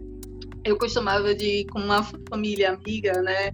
eu 0.68 0.78
costumava 0.78 1.34
de 1.34 1.62
ir 1.62 1.66
com 1.68 1.80
uma 1.80 2.04
família 2.30 2.74
amiga, 2.74 3.22
né, 3.22 3.52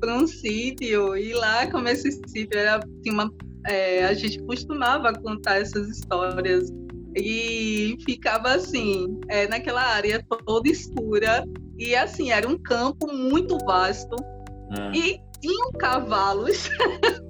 para 0.00 0.14
um 0.14 0.26
sítio 0.26 1.16
e 1.16 1.32
lá, 1.32 1.66
como 1.70 1.88
esse 1.88 2.10
sítio 2.26 2.58
era, 2.58 2.80
tinha 3.02 3.14
uma, 3.14 3.32
é, 3.66 4.04
a 4.04 4.14
gente 4.14 4.42
costumava 4.42 5.12
contar 5.12 5.60
essas 5.60 5.88
histórias 5.88 6.72
e 7.14 7.96
ficava 8.04 8.54
assim, 8.54 9.18
é, 9.28 9.48
naquela 9.48 9.82
área 9.82 10.24
toda 10.44 10.68
escura 10.68 11.44
e 11.78 11.94
assim 11.94 12.30
era 12.30 12.46
um 12.46 12.58
campo 12.58 13.06
muito 13.12 13.58
vasto 13.64 14.16
ah. 14.78 14.92
e 14.94 15.20
tinham 15.40 15.72
cavalos. 15.72 16.68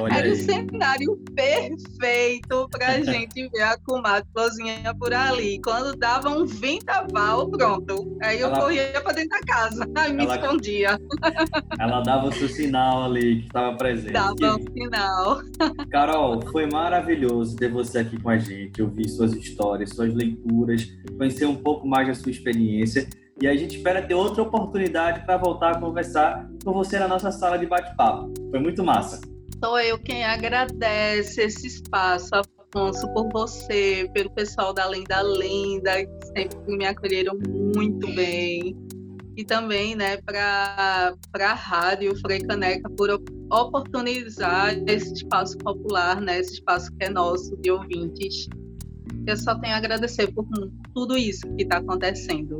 Olha 0.00 0.14
Era 0.14 0.32
o 0.32 0.36
cenário 0.36 1.16
perfeito 1.34 2.68
para 2.70 2.86
a 2.88 3.00
gente 3.02 3.48
ver 3.48 3.62
a 3.62 3.78
comadre 3.78 4.28
cozinha 4.34 4.94
por 4.98 5.12
ali. 5.12 5.60
Quando 5.62 5.96
dava 5.96 6.30
um 6.30 6.44
vendaval, 6.46 7.48
pronto. 7.48 8.16
Aí 8.22 8.40
eu 8.40 8.48
ela... 8.48 8.60
corria 8.60 9.00
para 9.02 9.12
dentro 9.12 9.30
da 9.30 9.40
casa, 9.40 9.88
aí 9.94 10.12
me 10.12 10.24
ela... 10.24 10.36
escondia. 10.36 10.98
Ela 11.78 12.00
dava 12.00 12.28
o 12.28 12.32
seu 12.32 12.48
sinal 12.48 13.04
ali 13.04 13.40
que 13.40 13.46
estava 13.46 13.76
presente. 13.76 14.12
Dava 14.12 14.56
um 14.56 14.72
sinal. 14.72 15.40
Carol, 15.90 16.42
foi 16.50 16.66
maravilhoso 16.66 17.56
ter 17.56 17.70
você 17.70 17.98
aqui 17.98 18.20
com 18.20 18.30
a 18.30 18.38
gente, 18.38 18.82
ouvir 18.82 19.08
suas 19.08 19.32
histórias, 19.32 19.90
suas 19.90 20.14
leituras, 20.14 20.86
conhecer 21.16 21.46
um 21.46 21.56
pouco 21.56 21.86
mais 21.86 22.08
da 22.08 22.14
sua 22.14 22.30
experiência. 22.30 23.08
E 23.40 23.48
a 23.48 23.56
gente 23.56 23.76
espera 23.76 24.00
ter 24.00 24.14
outra 24.14 24.42
oportunidade 24.42 25.26
para 25.26 25.36
voltar 25.36 25.72
a 25.72 25.80
conversar 25.80 26.48
com 26.64 26.72
você 26.72 26.98
na 26.98 27.08
nossa 27.08 27.32
sala 27.32 27.58
de 27.58 27.66
bate-papo. 27.66 28.32
Foi 28.50 28.60
muito 28.60 28.84
massa. 28.84 29.20
Sou 29.62 29.78
eu 29.78 29.98
quem 29.98 30.24
agradece 30.24 31.42
esse 31.42 31.66
espaço, 31.66 32.30
Afonso, 32.34 33.06
por 33.12 33.28
você, 33.30 34.08
pelo 34.12 34.30
pessoal 34.30 34.72
da 34.72 34.84
Além 34.84 35.04
da 35.04 35.20
Lenda, 35.20 36.04
que 36.04 36.26
sempre 36.36 36.76
me 36.76 36.86
acolheram 36.86 37.38
muito 37.76 38.06
bem. 38.14 38.76
E 39.36 39.44
também 39.44 39.96
né, 39.96 40.18
para 40.18 41.14
a 41.40 41.54
Rádio 41.54 42.12
Caneca 42.46 42.88
por 42.90 43.10
oportunizar 43.50 44.76
esse 44.86 45.12
espaço 45.12 45.58
popular, 45.58 46.20
né, 46.20 46.38
esse 46.38 46.54
espaço 46.54 46.90
que 46.96 47.04
é 47.04 47.10
nosso, 47.10 47.56
de 47.56 47.70
ouvintes. 47.70 48.48
Eu 49.26 49.36
só 49.36 49.58
tenho 49.58 49.74
a 49.74 49.78
agradecer 49.78 50.32
por 50.32 50.46
tudo 50.94 51.16
isso 51.16 51.46
que 51.56 51.62
está 51.62 51.78
acontecendo. 51.78 52.56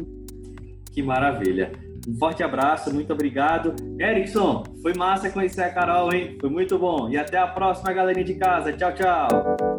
Que 0.90 1.02
maravilha. 1.02 1.72
Um 2.08 2.16
forte 2.16 2.42
abraço, 2.42 2.92
muito 2.92 3.12
obrigado. 3.12 3.74
Erickson, 3.98 4.64
foi 4.82 4.92
massa 4.94 5.30
conhecer 5.30 5.62
a 5.62 5.70
Carol, 5.70 6.12
hein? 6.12 6.36
Foi 6.40 6.50
muito 6.50 6.78
bom. 6.78 7.08
E 7.08 7.16
até 7.16 7.38
a 7.38 7.46
próxima, 7.46 7.92
galerinha 7.92 8.24
de 8.24 8.34
casa. 8.34 8.72
Tchau, 8.72 8.92
tchau. 8.92 9.74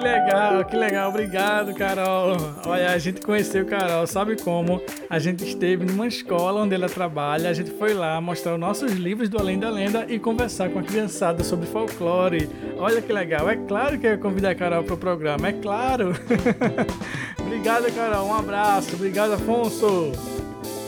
Que 0.00 0.04
legal, 0.04 0.64
que 0.64 0.76
legal. 0.76 1.10
Obrigado, 1.10 1.74
Carol. 1.74 2.34
Olha, 2.64 2.90
a 2.90 2.96
gente 2.96 3.20
conheceu 3.20 3.66
Carol, 3.66 4.06
sabe 4.06 4.34
como? 4.42 4.80
A 5.10 5.18
gente 5.18 5.44
esteve 5.44 5.84
numa 5.84 6.06
escola 6.06 6.62
onde 6.62 6.74
ela 6.74 6.88
trabalha, 6.88 7.50
a 7.50 7.52
gente 7.52 7.70
foi 7.72 7.92
lá 7.92 8.18
mostrar 8.18 8.54
os 8.54 8.60
nossos 8.60 8.92
livros 8.92 9.28
do 9.28 9.38
Além 9.38 9.58
da 9.58 9.68
Lenda 9.68 10.06
e 10.08 10.18
conversar 10.18 10.70
com 10.70 10.78
a 10.78 10.82
criançada 10.82 11.44
sobre 11.44 11.66
folclore. 11.66 12.48
Olha 12.78 13.02
que 13.02 13.12
legal. 13.12 13.50
É 13.50 13.56
claro 13.56 13.98
que 13.98 14.06
eu 14.06 14.12
ia 14.12 14.18
convidar 14.18 14.50
a 14.52 14.54
Carol 14.54 14.84
para 14.84 14.94
o 14.94 14.98
programa, 14.98 15.48
é 15.48 15.52
claro. 15.52 16.14
Obrigado, 17.38 17.94
Carol. 17.94 18.26
Um 18.26 18.34
abraço. 18.34 18.94
Obrigado, 18.94 19.34
Afonso. 19.34 20.39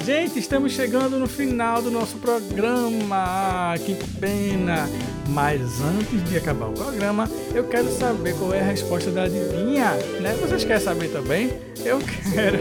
Gente, 0.04 0.40
estamos 0.40 0.72
chegando 0.72 1.16
no 1.16 1.28
final 1.28 1.80
do 1.80 1.88
nosso 1.88 2.16
programa. 2.16 3.16
Ah, 3.16 3.74
que 3.78 3.94
pena! 4.18 4.88
Mas 5.28 5.80
antes 5.80 6.28
de 6.28 6.36
acabar 6.36 6.66
o 6.70 6.72
programa, 6.72 7.30
eu 7.54 7.68
quero 7.68 7.88
saber 7.88 8.36
qual 8.36 8.52
é 8.52 8.60
a 8.60 8.64
resposta 8.64 9.12
da 9.12 9.22
adivinha, 9.22 9.92
né? 10.20 10.34
Vocês 10.40 10.64
querem 10.64 10.82
saber 10.82 11.08
também? 11.12 11.52
Eu 11.84 12.00
quero. 12.00 12.58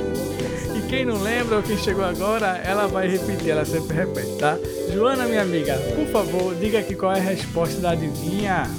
E 0.78 0.88
quem 0.88 1.04
não 1.04 1.20
lembra 1.20 1.58
ou 1.58 1.64
quem 1.64 1.78
chegou 1.78 2.06
agora, 2.06 2.62
ela 2.64 2.86
vai 2.86 3.08
repetir, 3.08 3.50
ela 3.50 3.66
sempre 3.66 3.98
repete, 3.98 4.38
tá? 4.38 4.60
Joana, 4.94 5.26
minha 5.26 5.42
amiga, 5.42 5.80
por 5.96 6.06
favor, 6.08 6.54
diga 6.54 6.78
aqui 6.78 6.94
qual 6.94 7.14
é 7.14 7.20
a 7.20 7.24
resposta 7.24 7.82
da 7.82 7.92
adivinha. 7.92 8.70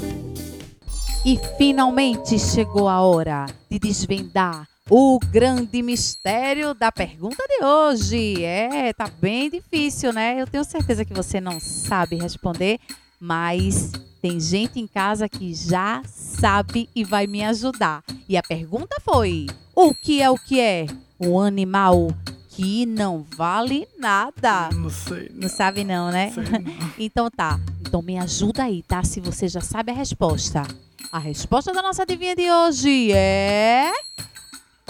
E 1.27 1.37
finalmente 1.59 2.38
chegou 2.38 2.88
a 2.88 3.01
hora 3.01 3.46
de 3.68 3.81
desvendar 3.81 4.72
o 4.90 5.18
grande 5.31 5.83
mistério 5.83 6.75
da 6.75 6.90
pergunta 6.90 7.42
de 7.49 7.64
hoje. 7.64 8.45
É, 8.45 8.92
tá 8.92 9.09
bem 9.21 9.51
difícil, 9.51 10.12
né? 10.12 10.40
Eu 10.40 10.47
tenho 10.47 10.64
certeza 10.64 11.05
que 11.05 11.14
você 11.14 11.40
não 11.40 11.61
sabe 11.61 12.16
responder, 12.16 12.79
mas 13.18 13.92
tem 14.21 14.38
gente 14.38 14.79
em 14.79 14.87
casa 14.87 15.29
que 15.29 15.55
já 15.55 16.03
sabe 16.07 16.88
e 16.95 17.05
vai 17.05 17.27
me 17.27 17.42
ajudar. 17.45 18.03
E 18.29 18.37
a 18.37 18.42
pergunta 18.42 18.97
foi: 19.03 19.47
o 19.75 19.95
que 19.95 20.21
é 20.21 20.31
o 20.31 20.37
que 20.37 20.61
é? 20.61 20.87
Um 21.21 21.40
animal 21.40 22.09
que 22.49 22.85
não 22.85 23.25
vale 23.37 23.88
nada. 23.99 24.68
Não 24.75 24.90
sei. 24.90 25.31
Não 25.35 25.49
sabe 25.49 25.85
não, 25.85 26.11
né? 26.11 26.33
Não. 26.37 26.92
Então 26.99 27.31
tá. 27.31 27.59
Então 27.81 28.03
me 28.03 28.18
ajuda 28.18 28.64
aí, 28.64 28.83
tá? 28.83 29.03
Se 29.03 29.21
você 29.21 29.49
já 29.49 29.61
sabe 29.61 29.90
a 29.90 29.95
resposta. 29.95 30.62
A 31.11 31.18
resposta 31.18 31.73
da 31.73 31.83
nossa 31.83 32.03
adivinha 32.03 32.35
de 32.35 32.51
hoje 32.51 33.12
é 33.12 33.90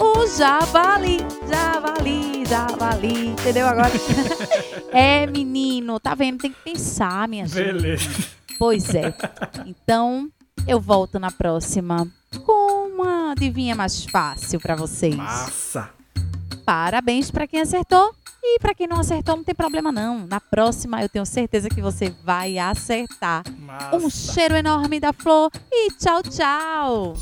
o 0.03 0.27
javali, 0.27 1.19
javali, 1.47 2.45
javali. 2.45 3.27
Entendeu 3.29 3.65
agora? 3.65 3.91
é, 4.91 5.25
menino, 5.25 5.97
tá 5.97 6.13
vendo? 6.13 6.41
Tem 6.41 6.51
que 6.51 6.61
pensar, 6.61 7.25
minha 7.27 7.47
gente. 7.47 7.63
Beleza. 7.63 8.09
Pois 8.59 8.93
é. 8.93 9.13
Então, 9.65 10.29
eu 10.67 10.79
volto 10.79 11.19
na 11.19 11.31
próxima 11.31 12.05
com 12.45 12.87
uma 12.87 13.31
adivinha 13.31 13.75
mais 13.75 14.03
fácil 14.05 14.59
pra 14.59 14.75
vocês. 14.75 15.15
Massa. 15.15 15.89
Parabéns 16.65 17.31
pra 17.31 17.47
quem 17.47 17.61
acertou. 17.61 18.13
E 18.45 18.59
pra 18.59 18.75
quem 18.75 18.87
não 18.87 18.99
acertou, 18.99 19.37
não 19.37 19.43
tem 19.43 19.55
problema 19.55 19.89
não. 19.89 20.27
Na 20.27 20.41
próxima, 20.41 21.01
eu 21.01 21.07
tenho 21.07 21.25
certeza 21.25 21.69
que 21.69 21.81
você 21.81 22.13
vai 22.25 22.59
acertar. 22.59 23.43
Massa. 23.57 23.95
Um 23.95 24.09
cheiro 24.09 24.53
enorme 24.53 24.99
da 24.99 25.13
flor 25.13 25.49
e 25.71 25.91
tchau, 25.91 26.21
tchau. 26.23 27.13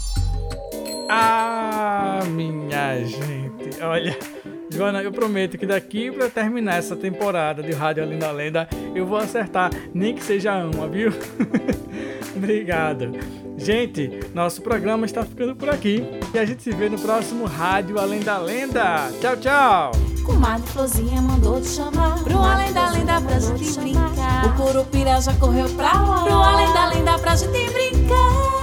Ah, 1.09 2.19
minha 2.29 3.03
gente. 3.03 3.81
Olha, 3.81 4.17
Joana, 4.69 5.01
eu 5.01 5.11
prometo 5.11 5.57
que 5.57 5.65
daqui 5.65 6.11
pra 6.11 6.29
terminar 6.29 6.77
essa 6.77 6.95
temporada 6.95 7.61
de 7.61 7.71
Rádio 7.73 8.03
Além 8.03 8.19
da 8.19 8.31
Lenda, 8.31 8.69
eu 8.95 9.05
vou 9.05 9.17
acertar, 9.17 9.69
nem 9.93 10.15
que 10.15 10.23
seja 10.23 10.55
uma, 10.65 10.87
viu? 10.87 11.11
Obrigado. 12.35 13.11
Gente, 13.57 14.09
nosso 14.33 14.61
programa 14.61 15.05
está 15.05 15.23
ficando 15.23 15.55
por 15.55 15.69
aqui 15.69 16.03
e 16.33 16.39
a 16.39 16.45
gente 16.45 16.63
se 16.63 16.71
vê 16.71 16.89
no 16.89 16.97
próximo 16.97 17.45
Rádio 17.45 17.99
Além 17.99 18.21
da 18.21 18.37
Lenda. 18.37 19.11
Tchau, 19.19 19.37
tchau. 19.37 19.91
Comadre 20.25 20.67
Florzinha 20.69 21.21
mandou 21.21 21.59
te 21.59 21.67
chamar 21.67 22.23
Pro 22.23 22.37
além 22.37 22.71
da 22.71 22.91
lenda 22.91 23.19
pra 23.21 23.39
gente 23.39 23.79
brincar 23.79 24.45
O 24.45 24.53
Curupira 24.55 25.19
já 25.19 25.33
correu 25.33 25.67
pra 25.69 25.93
lá 25.93 26.23
Pro 26.23 26.33
além 26.33 26.73
da 26.73 26.89
lenda 26.89 27.19
pra 27.19 27.35
gente 27.35 27.71
brincar 27.71 28.61